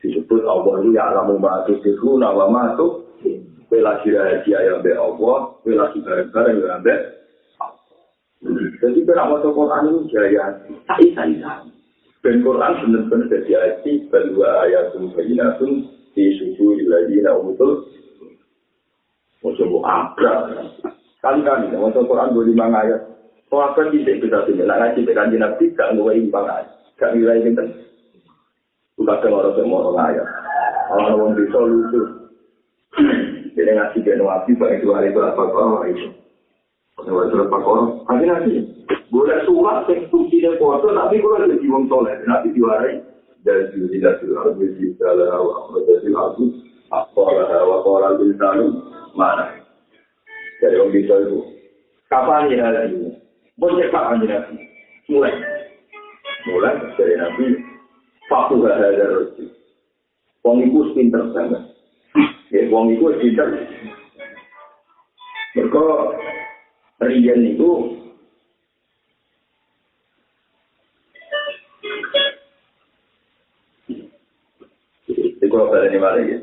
[0.00, 3.04] disebut Allah itu ya alamu ma'atu sifu nawa ma'atu
[3.68, 6.94] bela rahasia yang be Allah bela barang-barang yang be
[8.80, 10.56] jadi kita mau Quran itu jaya
[10.88, 11.22] tak isa
[12.24, 17.84] dan Quran benar-benar jadi hati kedua ayat bayinatun di susu lagi na umutul
[19.44, 20.40] mau coba abrak
[21.20, 23.10] kali-kali mau Quran dua lima ayat
[23.50, 24.62] Kau apa tidak kita sini?
[24.62, 26.70] Nak ngaji dengan nabi gak nggak ini banget,
[27.02, 27.66] gak nilai kita.
[29.02, 30.28] kadang orang yang mau ngayat.
[30.86, 32.02] Orang yang bisa lucu.
[33.58, 36.14] Jadi ngasih dia nabi baik dua hari berapa kau itu.
[36.94, 38.54] Kalau berapa kau, nanti
[39.10, 42.14] boleh surat yang kunci dia foto, tapi boleh jadi wong soleh.
[42.30, 43.02] Nanti dua hari
[43.42, 46.44] dari sini tidak sudah bisa dalam awal dari aku.
[46.94, 48.78] Apa lah orang bintang
[49.18, 49.59] mana?
[50.60, 51.40] Jadi orang bisa itu.
[52.12, 53.16] Kapan ya hari?
[53.56, 54.38] Boleh kapan ya?
[55.08, 55.32] Mulai.
[56.48, 57.44] Mulai dari nabi
[58.30, 59.44] Faku gak ada rezeki.
[60.46, 61.62] Wong iku pinter banget.
[62.54, 63.48] Ya, wong iku pinter.
[65.58, 65.84] Mereka
[67.02, 67.70] rian itu
[75.50, 76.38] kalau ada mana ya?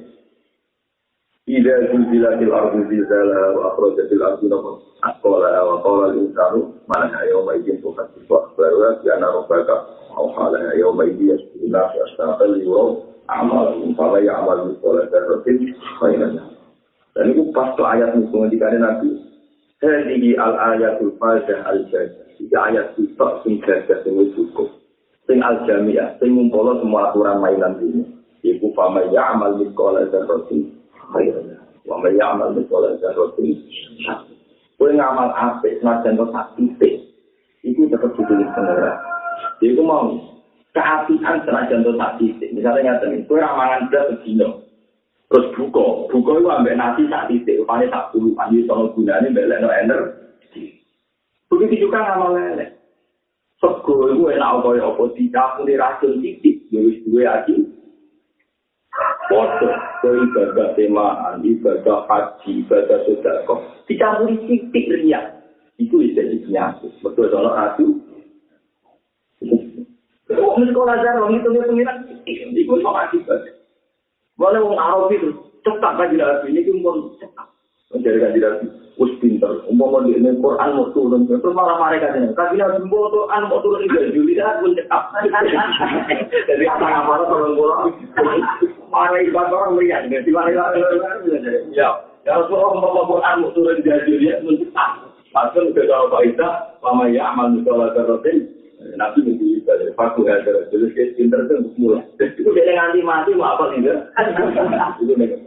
[1.48, 4.72] Ida zilzila til ardu zilzala wa akhrajatil ardu nama
[5.08, 9.76] akhola wa akhola lintaru manaha yawma ijin wa sifu akhbaru wa siyana rupaka
[10.12, 13.00] awhala yawma ijin yashkuna fi ashtaqal yuwa
[13.32, 16.43] amal umpama ya amal yukhola darrotin khainanya
[17.16, 19.10] dan itu pas tuh ayat musuh ngedikannya nabi.
[19.82, 24.70] Hadihi al ayatul fadah al jajah tiga ayat sifat sing jajah sing cukup.
[25.26, 28.06] Sing al jamiah sing mumpolo semua aturan mainan ini
[28.45, 30.76] ibu pamaya amal yukhola darrotin khainanya
[31.14, 31.58] khairan.
[31.88, 33.55] Wa ma ya amal mikola zarrotin
[34.78, 37.01] Kue ngamal apik, senajan kok sak titik.
[37.66, 38.97] Iku tetap ditulis pengeran.
[39.58, 40.14] Iku mau
[40.70, 42.53] keapian senajan to tak titik.
[42.53, 44.62] Misalnya nyata nih, kue ramangan belas sedino.
[45.28, 49.60] Terus buka, buka itu ambek nasi sak titik, upahnya tak puluh, panji sono gunanya belek
[49.60, 50.78] no energi.
[51.49, 52.66] Begitu juga ngamal lele.
[53.58, 57.55] Sego itu enak apa ya, apa tidak punya racun titik, wis duwe aja.
[59.28, 59.67] Foto,
[59.99, 65.36] ke ibadah temaan, ibadah haji, ibadah sodako, dicampuri titik riak.
[65.75, 66.91] Itu bisa jadi penyakit.
[67.03, 68.01] Betul soal racun.
[70.28, 71.71] Kok sekolah jarang, itu-itu
[72.25, 73.57] titik, itu sama akibat.
[74.38, 75.34] Boleh wong Arab itu
[75.65, 77.47] cetak kan tidak ini pun cetak.
[77.89, 78.53] Menjadi kan tidak
[78.98, 79.62] us pinter.
[79.70, 83.62] Umpama di ini Quran mau turun, terus malah mereka kan Tapi nabi mau Quran mau
[83.62, 85.04] turun di Juli dah pun cetak.
[86.50, 87.82] Jadi apa apa orang pulang.
[88.89, 90.50] Mana ibadah orang melihat, jadi mana
[91.76, 91.89] ya.
[92.26, 94.91] Kalau seorang umpama Quran mau turun di Juli pun cetak.
[95.30, 98.50] Pasal kita tahu faedah, lama ya amal musola terotin.
[98.98, 102.06] Nabi menjadi ibadah faku ya terus jadi kayak pinter itu mulai.
[102.18, 103.89] Itu dia nganti mati mau apa nih
[105.02, 105.47] Itu nih.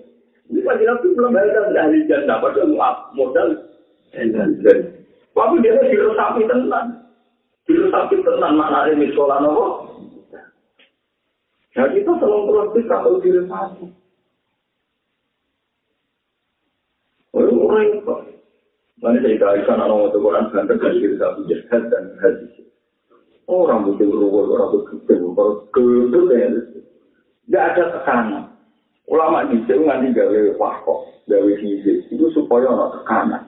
[0.91, 2.74] Nabi belum bayar dari janda padahal
[3.14, 3.49] modal.
[4.11, 7.07] Tapi dia biru sapi tenan.
[7.62, 9.66] Biru sapi tenan mana ini sekolah nopo.
[11.78, 13.86] Nah kita selalu praktis kalau biru sapi.
[17.38, 18.14] Oh, orang itu.
[18.99, 22.66] Mana saya kira ikan anak untuk Quran dan terkait sapi jihad dan hadis.
[23.47, 26.51] Orang butuh ruwet, orang butuh gedung, ya.
[27.47, 28.49] Tidak ada tekanan.
[29.11, 33.42] Ulama di sini nganti gawe wakok, gawe fisik, itu supaya ada tekanan.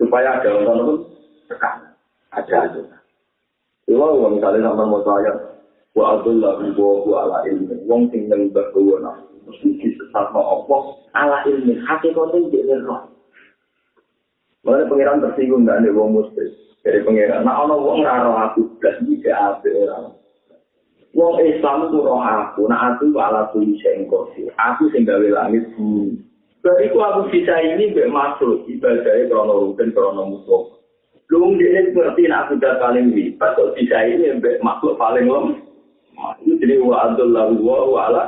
[0.00, 1.04] Supaya ada orang
[1.44, 1.92] tekanan.
[2.32, 2.82] Ada aja.
[3.84, 5.60] Kalau misalnya sama mau saya,
[5.92, 9.12] wa abdullah wa wa ala ilmi, wong sing nang berkuwa
[9.44, 10.76] mesti sesat apa
[11.12, 13.12] ala ilmi, hakikatnya jadi roh.
[14.64, 16.48] Mana pengiran tersinggung ada wong muslim.
[16.84, 17.48] dari pengiran.
[17.48, 20.12] Nah, ono wong raro aku ini ke ape orang.
[21.14, 22.66] Wong Islam itu roh aku.
[22.66, 24.50] Nah, aku ala tuli sengkosi.
[24.58, 26.18] Aku sing gawe langit bumi.
[26.64, 30.80] Bariku aku bisa ini mbak masuk ibadahnya krono rukun krono musuh.
[31.28, 35.60] Lu dia ngerti nak aku udah paling lipat kok bisa ini mbak makhluk paling lem.
[36.40, 38.24] Itu jadi wa lahu wa wa ala.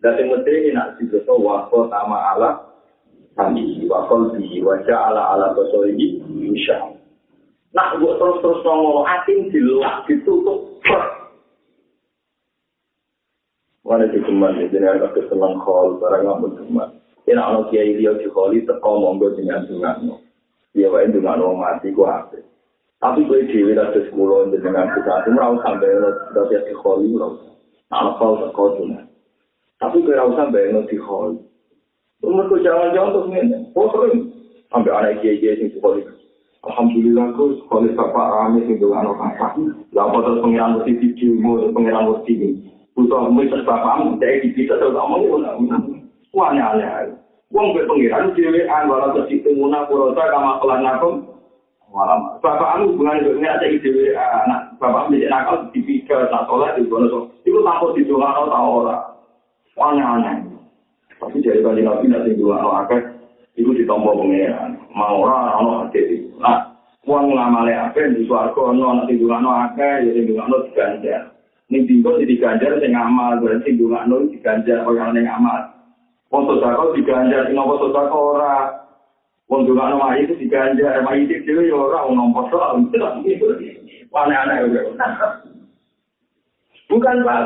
[0.00, 2.50] Dan yang penting ini nak dibeso wa sama ala.
[3.36, 7.04] Kami wa qalbi wa ja'ala ala basolihi insya Allah.
[7.76, 10.80] Nak buat terus-terus ngomong ating dilak ditutup.
[13.80, 16.88] Mana di keman ya, agak kesenang khol, barang nggak mau keman.
[17.24, 20.20] Ini anak kiai dia di kholi, teko monggo dengan dungan.
[20.76, 22.42] Dia wae dungan mati ku hati.
[23.00, 25.88] Tapi gue dewi dari sekolah dengan kita itu merau sampai
[26.36, 27.40] dari di kholi merau.
[27.88, 29.08] Anak kau teko dungan.
[29.80, 31.40] Tapi gue rau sampai di kholi.
[32.20, 33.58] Umur jangan-jangan terus ini.
[33.72, 34.28] Oh sering.
[34.68, 36.04] Sampai anak kiai-kiai sing di kholi.
[36.68, 39.56] Alhamdulillah ku sekolah bapak rame sing doa no bapak.
[39.96, 42.34] Lah terus pengiran mesti mu pengiran mesti.
[43.00, 45.72] Butuh mu terus bapak dari di kita terus ngomong ngono.
[46.36, 47.16] Wanya aneh.
[47.48, 51.10] Wong be pengiran dhewe an wala terus ditemuna purota kama kelan aku.
[51.88, 52.36] Malam.
[52.44, 56.84] Bapak anu hubungan dengan ada ide anak bapak menjadi nakal di tiga tak sholat di
[56.92, 57.32] kono.
[57.40, 58.96] Itu takut di doa no tau ora.
[59.80, 60.36] Wanya aneh.
[61.16, 63.00] Tapi dari bagi nabi nanti doa no akeh.
[63.56, 64.76] Itu ditompo pengiran.
[64.92, 66.68] Mau ora ono hati Nah,
[67.08, 71.39] wong ngamale akeh di swarga ono ana sing dungano akeh ya sing dungano diganjar.
[71.70, 75.70] Ning dinggo diganjar sing ngamal, berarti sing dungano diganjar kaya ning ngamal.
[76.34, 78.56] Wong sedekah diganjar sing apa sedekah ora.
[79.46, 82.82] Wong dungano mah itu diganjar, mah itu dhewe ya ora wong nompo soal.
[84.10, 84.66] Aneh-aneh
[86.90, 87.42] Bukan Pak,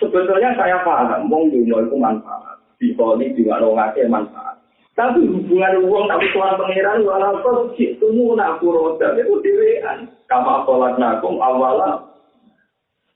[0.00, 2.56] sebetulnya saya paham, wong dunia itu manfaat.
[2.80, 4.56] Di poli juga ngake manfaat.
[4.92, 10.08] Tapi hubungan uang tapi tuan pangeran walaupun itu nak roda itu dewean.
[10.28, 12.11] Kama sholat nakum awala.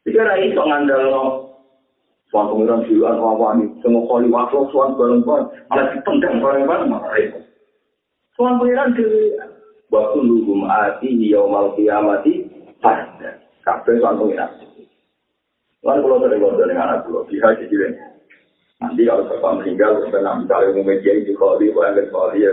[0.07, 1.25] Jika rai itu ngandal no.
[2.31, 3.67] Tuan pangeran siluan wawani.
[3.83, 5.47] Semua kali waktu tuan bareng-bareng.
[5.67, 7.43] Malah ditendang bareng-bareng.
[8.39, 9.51] Tuan pangeran dewean.
[9.91, 12.47] Waktu luhum ati yaumal kiamati.
[12.79, 13.43] Pada.
[13.67, 14.51] Kabe tuan pangeran.
[15.87, 17.27] Lalu kalau saya ngomong dengan anak pulau.
[17.31, 17.95] Bisa jadi
[18.77, 22.53] Nanti kalau bapak meninggal, karena misalnya umum media di kholi, kalau yang kholi ya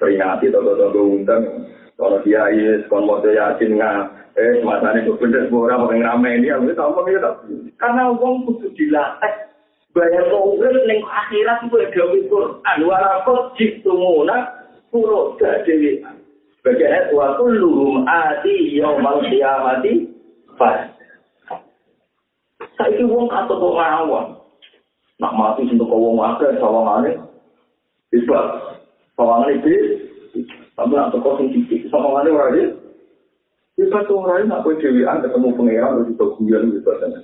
[0.00, 1.68] peringati atau undang.
[2.00, 6.30] Kalau dia is, kalau mau yakin nggak, eh masanya itu bener semua orang mau ngerame
[6.40, 7.30] ini, aku tahu apa gitu.
[7.76, 9.34] Karena uang kudu dilatih,
[9.92, 12.78] bayar kongres neng akhirat itu ada Quran.
[12.88, 14.36] Walaupun jitu muna,
[14.88, 16.00] puro dari
[16.56, 20.08] sebagai ayat waktu lurum ati yaumal kiamati
[20.56, 20.88] pas.
[22.80, 24.40] Saya itu uang atau pengawang.
[25.20, 27.12] nak mati untuk kau mau akeh sawangane
[28.08, 28.40] bisa
[29.14, 30.00] sawangane itu
[30.72, 31.52] tapi nak toko sing
[31.92, 32.72] ora dia
[33.80, 37.16] bisa tuh orang nak kau cewian ketemu pangeran itu guyon gitu kan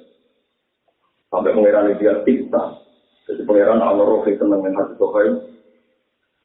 [1.28, 2.80] sampai pangeran dia tikta
[3.26, 5.34] Jadi pangeran Allah Rofi seneng yang hati sokai.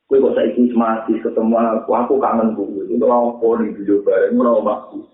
[0.10, 2.90] Kue kok saya ikut mati ketemu aku, aku kangen gue.
[2.90, 5.06] Itu apa nih video bareng, mau aku.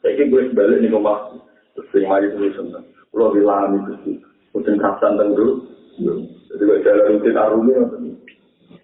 [0.00, 1.34] Saya ikut gue sebalik nih rumah.
[1.74, 2.84] Terus sering maju tuh seneng.
[3.10, 4.16] Kalau bilang itu sih,
[4.54, 5.66] kucing kerasan dulu.
[6.46, 7.72] Jadi gue jalan rutin arumi.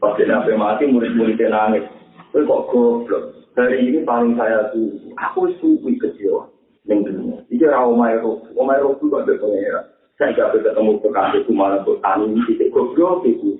[0.02, 1.86] Pas dia nabi mati, murid-muridnya nangis.
[2.34, 3.41] Kue kok goblok.
[3.52, 6.48] Hari ini paling saya tuh, aku suwi kecil.
[6.88, 7.38] Yang dunia.
[7.52, 8.42] Ini omai roh.
[8.58, 9.84] Omai itu kok ada pangeran.
[10.18, 12.34] Saya gak bisa ketemu kekasih itu malah buat tani.
[12.48, 13.54] Itu goblok itu.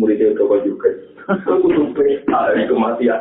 [0.00, 0.90] Muridnya coba juga.
[1.28, 3.20] Aku pesta dari kematian.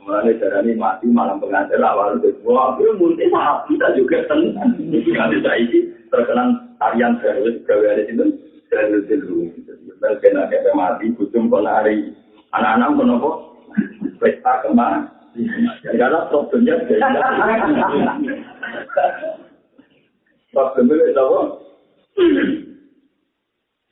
[0.00, 2.32] Mulanya darah ini mati malam pengantin awal itu.
[2.44, 3.30] Wah, aku mungkin
[3.68, 4.80] kita juga tenang.
[4.80, 5.78] Kan bisa ini
[6.08, 8.26] terkenal tarian serius gawe di situ.
[8.72, 9.48] Serius dulu.
[9.54, 12.16] Kita kena kayak mati, kucing penari.
[12.50, 13.49] Anak-anak kenapa?
[14.20, 15.08] Pesta kemana?
[15.86, 16.74] Karena problemnya.
[20.50, 21.42] Problemnya itu apa?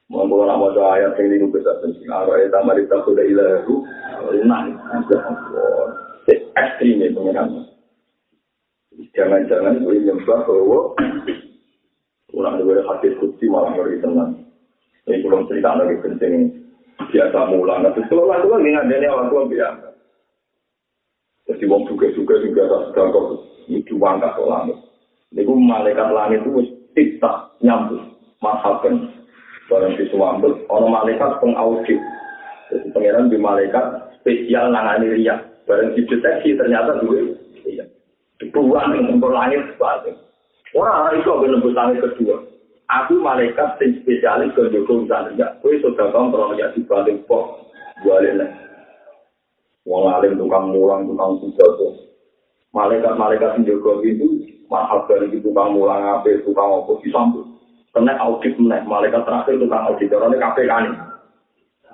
[0.08, 2.08] Mampu orang mau ayat yang ini bisa penting.
[2.08, 3.84] Arwah itu mari tak sudah ilahu.
[4.32, 4.72] Lunak.
[6.56, 7.68] Ekstrim itu memang.
[9.14, 10.80] Jangan-jangan boleh nyembah bahwa
[12.34, 14.42] orang juga hadis kutsi malah ngeri tenang.
[15.06, 16.66] Ini belum cerita lagi penting.
[16.98, 17.86] Biasa mulang.
[17.86, 19.88] Tapi kalau lalu lagi ngadanya waktu biasa.
[21.48, 23.26] Jadi wong juga-juga juga tak sedang kok
[23.72, 24.78] itu wangkat ke langit.
[25.32, 26.60] Ini malaikat langit itu
[26.92, 28.04] tidak nyambut.
[28.44, 29.08] Masalkan
[29.68, 32.00] barang di suambut, orang malaikat pengaudit.
[32.68, 33.84] Jadi pangeran di malaikat
[34.20, 35.40] spesial nangani riak.
[35.64, 37.32] Barang dideteksi ternyata dua.
[37.64, 37.84] Iya.
[38.40, 40.16] Dibuang untuk langit sebalik.
[40.76, 42.36] Wah, itu akan langit kedua.
[42.88, 45.60] Aku malaikat yang spesialis ke Joko Usaha Riak.
[45.60, 47.68] Kue sudah kontrol ya di balik pok.
[48.00, 48.50] Balik lah.
[49.84, 52.08] Wong alim tukang mulang, tukang pidato.
[52.72, 54.28] Malaikat-malaikat yang jaga itu,
[54.68, 57.58] mahal dari tukang mulang, apa, tukang apa, disambut.
[57.98, 60.94] kena audit meneh malaikat terakhir tukang audit orang ini KPK nih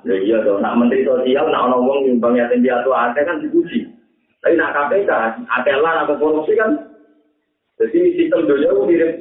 [0.04, 3.88] ya iya dong nak menteri sosial nak orang ngomong nyumbang yatim piatu ada kan dipuji
[4.44, 5.10] tapi nak KPK
[5.48, 6.76] atelan atau korupsi kan
[7.80, 9.12] jadi sistem dunia itu mirip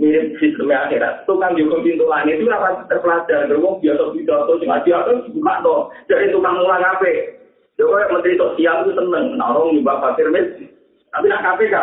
[0.00, 3.48] mirip sistem akhirat tukang juga pintu langit itu apa terpelajar.
[3.48, 7.12] Terus biasa pidato sing aja kan buka toh jadi tukang ngulang apa
[7.72, 10.28] Coba menteri sosial itu seneng, nah orang nyumbang pasir
[11.12, 11.76] tapi nak KPK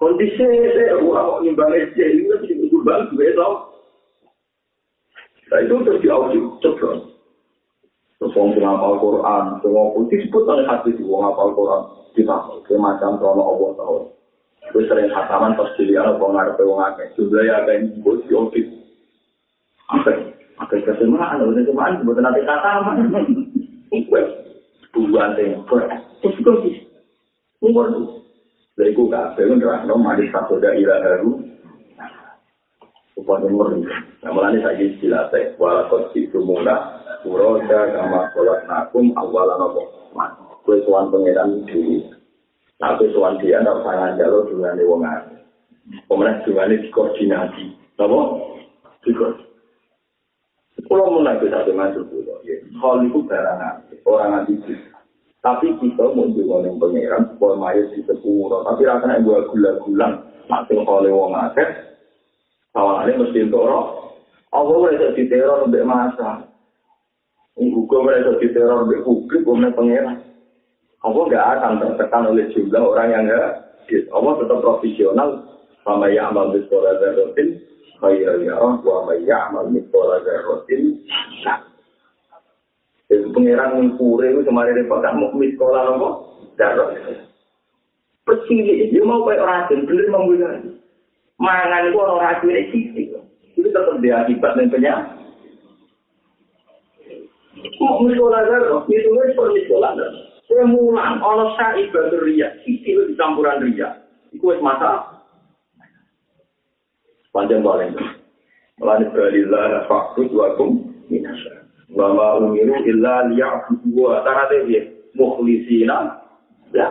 [0.00, 3.52] kondisi saya kok nyumbang SJ ini kan jadi kurban juga tau.
[5.52, 6.90] Nah itu terus diaudit coba.
[8.20, 11.82] Terus orang yang ngapal Quran, semua pun disebut oleh hati di orang ngapal Quran
[12.16, 12.36] kita
[12.68, 13.96] semacam krono Allah tahu.
[14.70, 17.06] Terus sering khataman pas dilihat apa ngarep wong akeh.
[17.18, 18.66] Jumlah ya ada yang disebut diaudit.
[19.90, 20.10] Apa?
[20.62, 22.96] Apa kesemaan, ada kesemaan sebut nanti khataman.
[23.90, 24.28] Wes,
[24.94, 25.82] bukan temper.
[26.22, 26.74] Terus kok sih?
[27.60, 27.90] Umur
[28.80, 31.36] Lha iku kabeh nerangno manis sakoda ila haru.
[33.12, 33.84] Upaya murni.
[34.24, 39.82] Nah, mulane saiki dilate wala kok itu mula uroda kama kolak nakum awalan apa.
[40.64, 42.08] Kowe tuan pangeran iki.
[42.80, 45.40] Tapi tuan dia ndak sangat jalo dengan wong akeh.
[46.08, 47.64] Pemenang dengan dikoordinasi.
[48.00, 48.20] Napa?
[49.04, 49.50] Dikoordinasi.
[50.90, 52.18] Kalau mulai kita dengan itu,
[52.82, 53.60] hal itu barang
[54.10, 54.74] orang anti
[55.40, 58.60] Tapi kita mau juga yang pangeran supaya mayat di sepuro.
[58.66, 60.20] Tapi rasanya gue gula-gulan,
[60.52, 61.68] nanti oleh wong akeh,
[62.76, 64.12] awalnya mesti toro.
[64.50, 66.44] Allah mereka di teror lebih masa.
[67.56, 70.29] Hukum mereka di teror lebih publik, bukan pangeran.
[71.00, 73.52] Allah nggak akan tertekan oleh jumlah orang yang nggak.
[74.12, 75.28] Allah tetap profesional.
[75.80, 77.56] Sama ya amal biskola zarotin,
[78.04, 81.00] khairah ya Allah, wa ya amal biskola zarotin,
[83.08, 86.08] Jadi pengiran yang pure itu kemarin repot tak mau sekolah nopo
[86.60, 86.94] darah.
[88.28, 90.62] Pesili dia mau kayak orang asing bener membuat
[91.40, 93.02] mangan itu orang asing ini sisi.
[93.58, 95.16] Itu tetap dia akibat dan penyakit.
[97.82, 99.90] Mau sekolah darah, itu kan sekolah sekolah
[100.50, 100.66] darah.
[100.66, 104.02] Saya mulang, ono sa ibadah ria, sisi itu campuran ria.
[104.34, 105.06] Itu es masa.
[107.30, 107.94] Panjang paling.
[108.82, 111.62] Melani balilah fakut wakum minasa.
[111.94, 116.22] Wama umiru illa liya'budu wa ta'ala dia mukhlisina
[116.70, 116.86] ya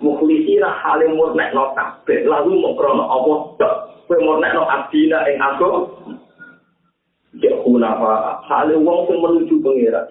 [0.00, 3.34] mukhlisina halim murnek no kabeh lalu mau krono apa
[4.04, 5.88] kowe murnek no abdina ing aku
[7.40, 10.04] ya kunapa halim wong menuju pengira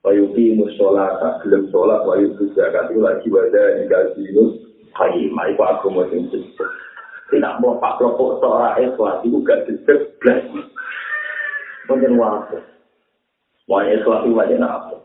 [0.00, 4.52] Wayu fi musolata gelem sholat wayu zakat lagi wada dikasih nus
[4.96, 6.24] kaimah iku agama sing
[7.30, 10.42] tidak mau pak kelompok seorang ikhlas itu gak diseblas
[11.86, 12.58] mungkin waktu
[13.70, 14.98] Wahai suatu wajah apa?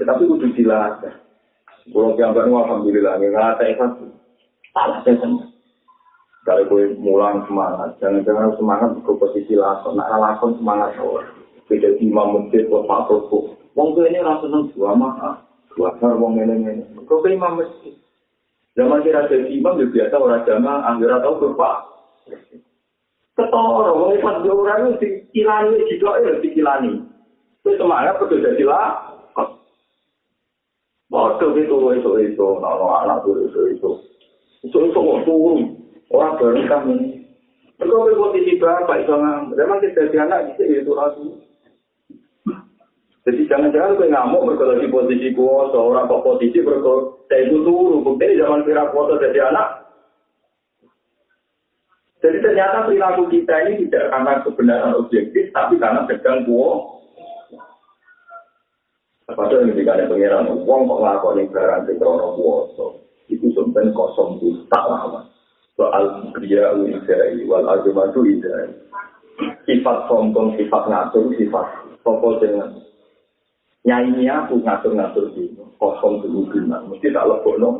[0.00, 1.12] Tetapi kudu dilatih.
[1.92, 3.92] Kalau yang baru alhamdulillah, nggak ada ikhlas.
[4.72, 5.20] Salah saya
[6.48, 11.28] Kalau gue mulang semangat, jangan-jangan semangat ke posisi lakon, nak lakon semangat orang.
[11.68, 13.59] Beda imam buat pak toko.
[13.78, 16.82] Wong ini rasa seneng dua mah, dua besar wong ini.
[17.06, 17.94] Kau ke imam masjid.
[18.74, 21.76] Zaman kira jadi imam ya biasa orang jamaah, anggar atau ke pak.
[23.38, 26.92] Ketoro, wong ikhlas dua orang itu dikilani, juga ya dikilani.
[27.62, 29.48] Itu semangat betul jadi lakon.
[31.10, 33.90] Waduh itu, itu, itu, anak-anak itu, itu, itu.
[34.62, 35.36] Itu, itu, itu,
[36.10, 37.22] Orang baru kami.
[37.78, 39.56] Mereka posisi bapak itu ngamuk.
[39.56, 41.38] Memang kita jadi anak kita itu lalu.
[43.20, 45.76] Jadi jangan-jangan gue ngamuk mereka lagi posisi kuasa.
[45.76, 48.04] Orang kok posisi mereka saya itu turun.
[48.04, 49.68] Bukti zaman kira kuasa jadi anak.
[52.20, 57.00] Jadi ternyata perilaku kita ini tidak karena kebenaran objektif, tapi karena sedang kuasa.
[59.30, 62.86] Padahal ini tidak ada pengiran uang kok ngelakuin barang di krono kuasa.
[63.30, 65.30] Itu sebenarnya kosong itu tak lama.
[65.80, 68.68] soal kriya ulidai wal azumatu idai
[69.64, 71.66] sifat sombong sifat ngatur sifat
[72.04, 72.76] sopo dengan
[73.90, 75.50] nyanyi aku ngatur-ngatur di
[75.82, 77.70] kosong dulu gimana mesti tak lebok no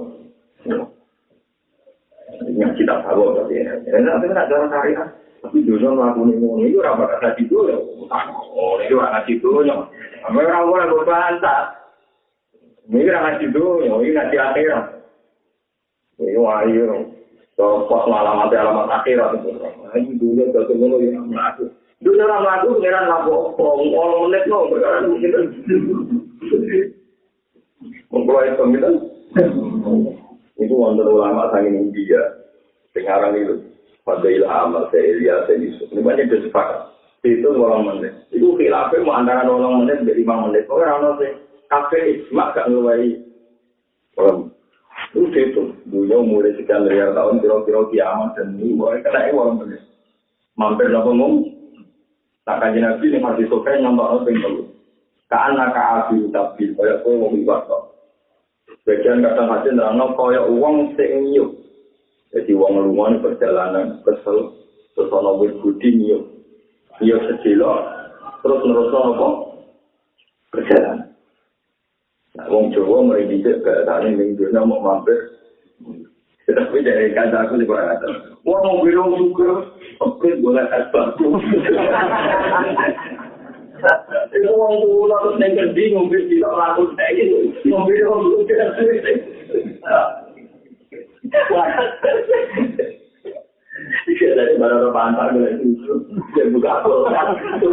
[2.58, 3.78] yang kita tahu tapi ya.
[3.86, 5.02] Tapi tidak jalan karya
[5.40, 7.78] tapi dulu melakukan ini itu rapat kata itu ya.
[8.58, 9.76] Oh itu orang ngasih itu ya.
[10.26, 11.62] Tapi orang orang berbantah
[12.90, 13.94] ini orang itu ya.
[13.94, 14.84] Ini ngasih akhirat
[16.20, 16.84] ini wahyu
[17.54, 19.48] pos alamat alamat akhirat itu.
[19.94, 21.69] Ini dulu jatuh dulu yang melaku.
[22.20, 23.32] Dulu orang melaku pengiran laku
[23.96, 25.32] orang menit no perkara mungkin.
[28.12, 28.64] Mengkulai itu
[30.60, 32.20] itu wonder ulama sang India.
[32.92, 33.64] Sekarang itu
[34.04, 35.64] pada ilham saya Ilya saya.
[35.64, 36.92] Ini banyak sepakat.
[37.24, 38.12] Itu orang menit.
[38.36, 40.68] Itu khilafah mau antara orang menit dari lima menit.
[40.68, 41.32] Orang orang sih
[41.72, 43.16] kafe mak gak ngeluai.
[44.20, 44.52] Orang
[45.16, 49.82] Itu itu, dunia mulai sekian miliar tahun, kira-kira kiamat, dan ini mulai kena orang benar.
[50.54, 51.59] Mampir nopo ngomong,
[52.44, 54.62] tak kaji nabi, ini masih suka nyontok nopo yang dulu.
[55.30, 57.82] Karena kaabi tapi kaya kowe wong ibadah.
[58.82, 61.54] Bagian kadang hasil nerangno kaya uang sing nyuk.
[62.34, 64.54] Jadi uang lumayan perjalanan kesel,
[64.94, 66.22] terus ana wit budi nyuk.
[66.98, 67.70] Nyuk secilo,
[68.42, 69.28] terus nerus apa?
[70.50, 71.10] Perjalanan.
[72.50, 75.38] wong Jawa mulai dicek ke tani ning dunia mau mampir.
[76.56, 78.08] Tapi dari kata aku di bawah kata,
[78.46, 79.70] wah mau bilang juga,
[80.02, 81.26] oke boleh es batu.
[84.30, 87.36] Itu wong tuh lalu neng kerdi ngombe tidak laku kayak gitu,
[87.72, 89.04] orang tuh tidak sulit.
[94.10, 95.94] Iya dari mana orang pantai gitu,
[96.36, 96.92] dia buka apa,
[97.62, 97.72] tuh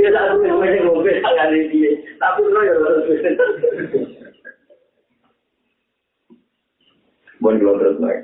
[0.00, 2.00] Ya tak tahu yang macam mobil tangan ini.
[2.16, 3.12] Tapi lo ya harus
[7.42, 8.22] Bon kalau terus naik.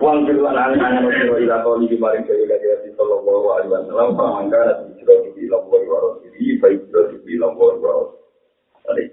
[0.00, 4.08] Uang kedua anak-anak Rasulullah ila kau di kemarin ke wilayah Nabi Sallallahu Alaihi Wasallam.
[4.18, 8.10] Pamangka nanti sudah di lambor waros ini, baik sudah di lambor waros.
[8.82, 9.04] Tadi.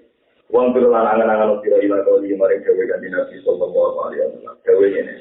[0.50, 4.56] Uang kedua anak-anak Rasulullah ila kau di kemarin ke wilayah Nabi Sallallahu Alaihi Wasallam.
[4.64, 5.16] Kewe ini.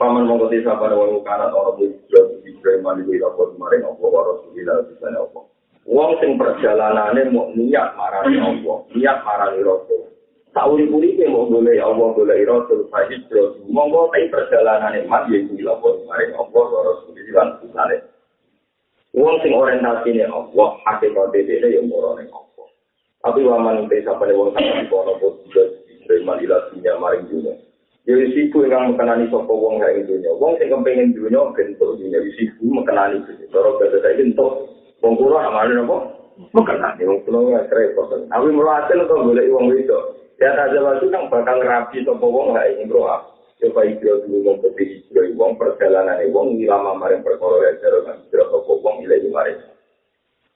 [0.00, 5.06] Paman mengkoti sapa wong kanat orang itu Ibrahim Ali lapor kemarin Allah wa Rasulillah bisa
[5.10, 5.44] Allah.
[5.82, 10.11] Wong sing perjalanane mau niat marani Allah, niat marani Rasul.
[10.52, 13.56] Sauri-uri ke mau boleh Allah boleh Rasul fahid terus.
[13.72, 17.84] Monggo tapi perjalanane mat ya kuwi lapor kemarin Allah wa Rasulillah bisa
[19.12, 22.68] Wong sing orientasine Allah, hakikat dhewe ya morone Allah.
[23.24, 25.36] Tapi waman te sapane wong sampe kono pun
[25.88, 27.56] Ibrahim Ali lapor maring dunia.
[28.08, 32.60] Ya risiko yang mengenani sopo wong kayak gitu Wong sing kepengen dunia bentuk dunia risiko
[32.60, 33.48] mengenani itu.
[33.52, 34.68] Kalau kata saya bentuk
[35.00, 35.96] wong kulo amalin apa?
[36.52, 38.12] Mengenani wong kulo ya repot.
[38.28, 40.21] Tapi hasil kok boleh wong itu.
[40.42, 43.06] Ya tak ada waktu kan bakal rapi sopo wong kayak ini bro.
[43.62, 48.18] Coba ikut dulu wong putih ikut wong perjalanan wong lama maring perkara ya jero kan
[48.26, 49.62] jero sopo wong ilahi maring.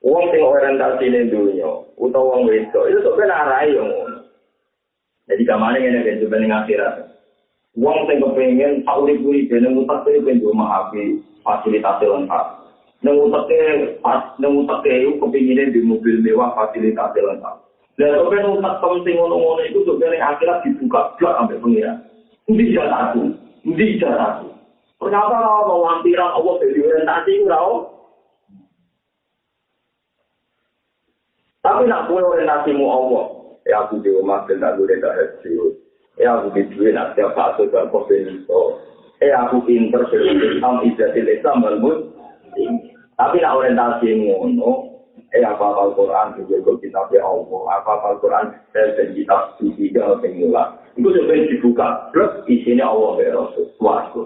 [0.02, 3.90] Wong sing orientasi ning dunia utawa wong itu itu sebenarnya arai yang
[5.30, 6.94] Jadi kamane ngene kan sebenarnya akhirat.
[7.78, 12.46] Wong sing kepengin urip-urip dene mutak kuwi ben yo maafi fasilitas lengkap.
[13.06, 13.62] Nang utake
[14.02, 17.65] pas nang utake iku kepengine di mobil mewah fasilitas lengkap.
[17.96, 21.92] Dan kok ben utak penting ngono-ngono iku sebenarnya akhirat dibuka blak sampai pengira.
[22.44, 23.22] Ndi jatahku?
[23.64, 24.52] Ndi jatahku?
[25.00, 27.60] Ternyata mau lampiran Allah dari orientasi ora
[31.66, 33.24] Tapi nak kue orientasimu Allah,
[33.66, 35.74] ya aku di rumah dan tak boleh tak hasil.
[36.14, 38.78] Eh aku di duit nak tiap fase dan koordinator.
[39.18, 42.14] Eh aku pinter sebelum Islam ijatil Islam balmut.
[43.18, 44.95] Tapi nak orientasi ngono,
[45.34, 47.62] Eh apa apa Quran juga kitab ya Allah.
[47.82, 50.78] Apa apa Quran dan kitab suci kalau pemula.
[50.94, 51.88] Itu sebenarnya dibuka.
[52.14, 53.66] Terus isinya Allah ya Rasul.
[53.74, 54.22] Suatu.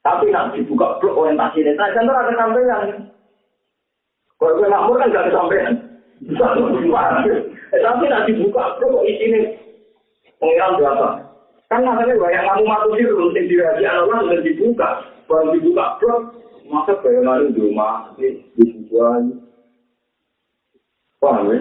[0.00, 1.60] Tapi nanti dibuka blok orientasi.
[1.76, 2.88] Nah, contoh ada sampean.
[4.40, 5.72] Kalau gue makmur kan gak ada sampean.
[7.72, 9.40] Tapi nanti dibuka blok isinya.
[10.40, 11.08] Pengiran berapa?
[11.68, 14.90] Kan namanya banyak kamu masuk di rumah yang dirahasiakan Allah sudah dibuka.
[15.28, 16.20] Kalau dibuka blok,
[16.66, 19.06] masa bayangan di rumah, dibuka
[21.20, 21.60] Paham ya?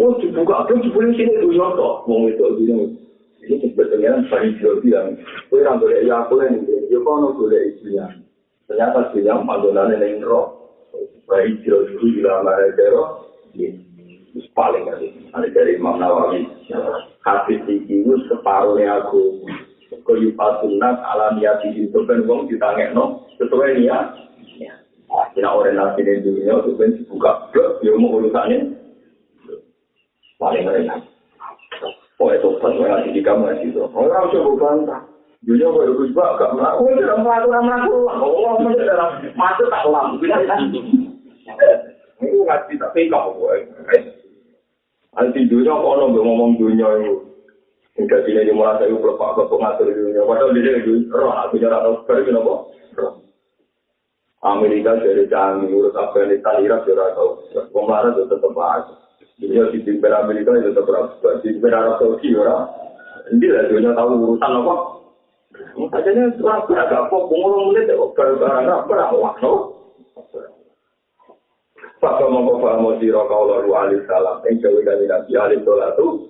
[0.00, 0.72] Oh, dibuka apa?
[0.80, 2.08] Dibuka sini itu nyontok.
[2.08, 2.96] Mau itu gini.
[3.44, 5.20] Ini sebetulnya paling jauh bilang.
[5.52, 6.88] Kau yang boleh ya aku yang ini.
[6.88, 8.08] Ya kau nak boleh istrinya.
[8.64, 10.72] Ternyata bilang panggilan yang roh.
[11.28, 13.28] Baik jauh dulu bilang ada jero.
[14.56, 15.08] paling kali.
[15.36, 16.48] Ada dari Imam Nawawi.
[17.20, 19.44] Hadis ini itu separuhnya aku.
[20.08, 23.28] Kau yupatunak alamiah di situ kan wong ditangek no.
[23.36, 24.22] Sesuai niat.
[25.32, 28.58] Kira orang nasi di dunia itu kan dibuka blok, ya mau urusannya
[30.40, 31.00] paling enak.
[32.20, 33.80] Oh itu pas saya ngasih di kamu ngasih itu.
[33.92, 35.02] Orang coba bantah.
[35.42, 36.86] Dunia gue harus juga gak melakukan.
[36.86, 38.14] Gue tidak melakukan melakukan.
[38.22, 40.06] Oh, masuk dalam masuk tak lam.
[42.22, 43.54] Ini ngasih tak pegang gue.
[45.12, 47.14] Nanti dunia kok orang ngomong dunia itu.
[47.92, 50.24] Hingga sini dia merasa itu berapa ke pengatur dunia.
[50.24, 51.34] Padahal dia itu roh.
[51.44, 52.08] Aku jarang tahu.
[52.08, 52.54] Kenapa?
[52.96, 53.12] Roh.
[54.42, 57.30] Amerika dari canggih, urus Afghanistan, Irak, juga tahu.
[57.70, 58.94] Pemarat itu tetap aja.
[59.38, 61.38] Dunia di timber Amerika itu tetap aja.
[61.38, 62.66] Di timber Arab Saudi, orang.
[63.30, 64.74] Ini lah dunia tahu urusan apa.
[65.78, 69.52] Makanya orang beragak kok, pengulung menit, apa, barang waktu.
[72.02, 76.26] Pak mau paham sira kaula ru alaihi salam ing dewe kali nabi alaihi salatu.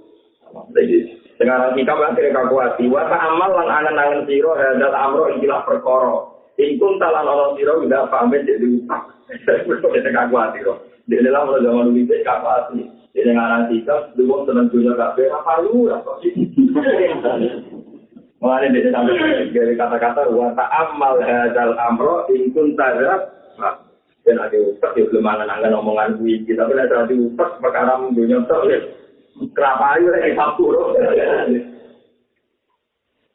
[0.76, 6.31] Jadi sekarang kita masih kakuati wa amal lan angen-angen sira hadal amro ikilah perkara.
[6.60, 9.08] Ingkun talan orang siro tidak pamit jadi utang.
[9.48, 10.84] Saya kaku hati kok.
[11.08, 12.80] Di dalam mulai zaman dulu itu kaku hati.
[13.16, 15.88] Di dengan sikap, dulu senang dunia kafe, apa lu?
[18.42, 23.30] Mengenai dia sampai dari kata-kata wa amal hadal amro ingkun tadrak.
[24.26, 26.42] Dan ada ustaz ya belum angan-angan omongan gue.
[26.50, 28.78] Tapi ada ustaz perkara dunia ustaz ya.
[29.54, 30.64] Kenapa ayo lagi satu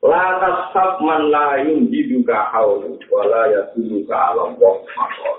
[0.07, 5.35] Lantas sab man lain diduga haulu wala ya diduga alam wong makol.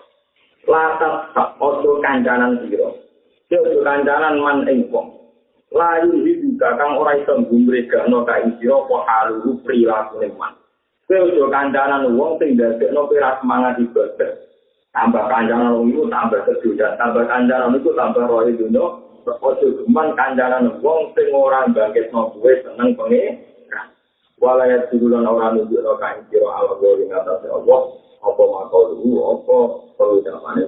[0.69, 3.01] Lantas sab ojo kancanan siro.
[3.49, 5.25] Ojo kancanan man ing wong.
[5.73, 10.53] Lain diduga kang ora iso gumrega no ka ing siro po halu prilaku man.
[11.09, 14.37] Ojo kancanan wong sing dadekno pira semangat ibadah.
[14.93, 16.93] Tambah kancanan wong itu tambah sejuta.
[17.01, 18.85] Tambah kancanan itu tambah roh dunia.
[19.33, 23.49] Ojo geman kancanan wong sing ora bangkit no seneng pengen.
[24.39, 27.81] Walaya tudulan orang nunjuk no kain kiro ala gori ngatasi Allah
[28.19, 29.59] apa makau dulu apa?
[29.99, 30.67] Pengucapannya